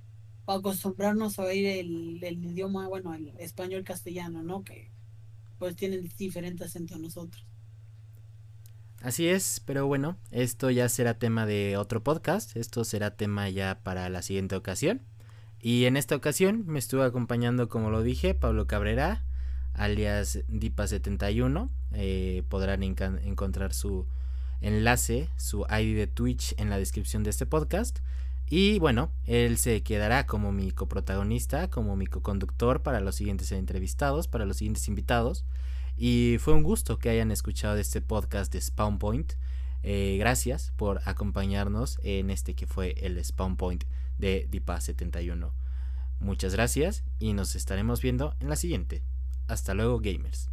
para 0.46 0.60
acostumbrarnos 0.60 1.40
a 1.40 1.44
oír 1.44 1.66
el, 1.66 2.24
el 2.24 2.44
idioma, 2.46 2.88
bueno, 2.88 3.14
el 3.14 3.34
español 3.40 3.84
castellano, 3.84 4.44
¿no? 4.44 4.64
Que 4.64 4.92
pues 5.60 5.76
tienen 5.76 6.10
diferente 6.18 6.66
acento 6.66 6.96
a 6.96 7.00
nosotros. 7.00 7.46
Así 9.02 9.28
es, 9.28 9.62
pero 9.66 9.86
bueno, 9.86 10.18
esto 10.32 10.70
ya 10.72 10.88
será 10.88 11.20
tema 11.20 11.46
de 11.46 11.76
otro 11.78 12.04
podcast, 12.04 12.56
esto 12.56 12.86
será 12.86 13.16
tema 13.18 13.50
ya 13.50 13.82
para 13.84 14.10
la 14.10 14.22
siguiente 14.22 14.56
ocasión. 14.56 15.02
Y 15.60 15.86
en 15.86 15.98
esta 15.98 16.16
ocasión 16.16 16.66
me 16.68 16.80
estuvo 16.80 17.04
acompañando, 17.04 17.70
como 17.70 17.90
lo 17.90 18.02
dije, 18.02 18.34
Pablo 18.34 18.68
Cabrera, 18.68 19.26
alias 19.74 20.40
Dipa71. 20.50 21.70
eh, 21.94 22.44
podrán 22.50 22.84
encontrar 22.84 23.74
su 23.74 24.08
enlace, 24.64 25.30
su 25.38 25.66
ID 25.70 25.96
de 25.96 26.08
Twitch 26.08 26.56
en 26.58 26.70
la 26.70 26.78
descripción 26.78 27.24
de 27.24 27.30
este 27.30 27.46
podcast. 27.46 28.00
Y 28.50 28.80
bueno, 28.80 29.12
él 29.26 29.58
se 29.58 29.84
quedará 29.84 30.26
como 30.26 30.52
mi 30.52 30.72
coprotagonista, 30.72 31.70
como 31.70 31.96
mi 31.96 32.08
coconductor 32.08 32.82
para 32.82 33.00
los 33.00 33.16
siguientes 33.16 33.52
entrevistados, 33.52 34.28
para 34.28 34.46
los 34.46 34.58
siguientes 34.58 34.88
invitados. 34.88 35.46
Y 35.96 36.38
fue 36.40 36.54
un 36.54 36.64
gusto 36.64 36.98
que 36.98 37.10
hayan 37.10 37.32
escuchado 37.32 37.78
este 37.78 38.02
podcast 38.02 38.52
de 38.52 38.62
Spawn 38.62 39.00
Point. 39.00 39.34
Eh, 39.84 40.16
gracias 40.18 40.72
por 40.78 41.02
acompañarnos 41.06 42.00
en 42.04 42.30
este 42.30 42.56
que 42.56 42.68
fue 42.68 42.96
el 42.98 43.24
Spawn 43.24 43.58
Point 43.58 43.84
de 44.18 44.48
DIPA 44.50 44.80
71. 44.80 45.54
Muchas 46.20 46.54
gracias 46.54 47.04
y 47.20 47.34
nos 47.34 47.56
estaremos 47.56 48.02
viendo 48.02 48.36
en 48.40 48.50
la 48.50 48.56
siguiente. 48.56 49.04
Hasta 49.48 49.74
luego 49.74 50.00
gamers. 50.00 50.53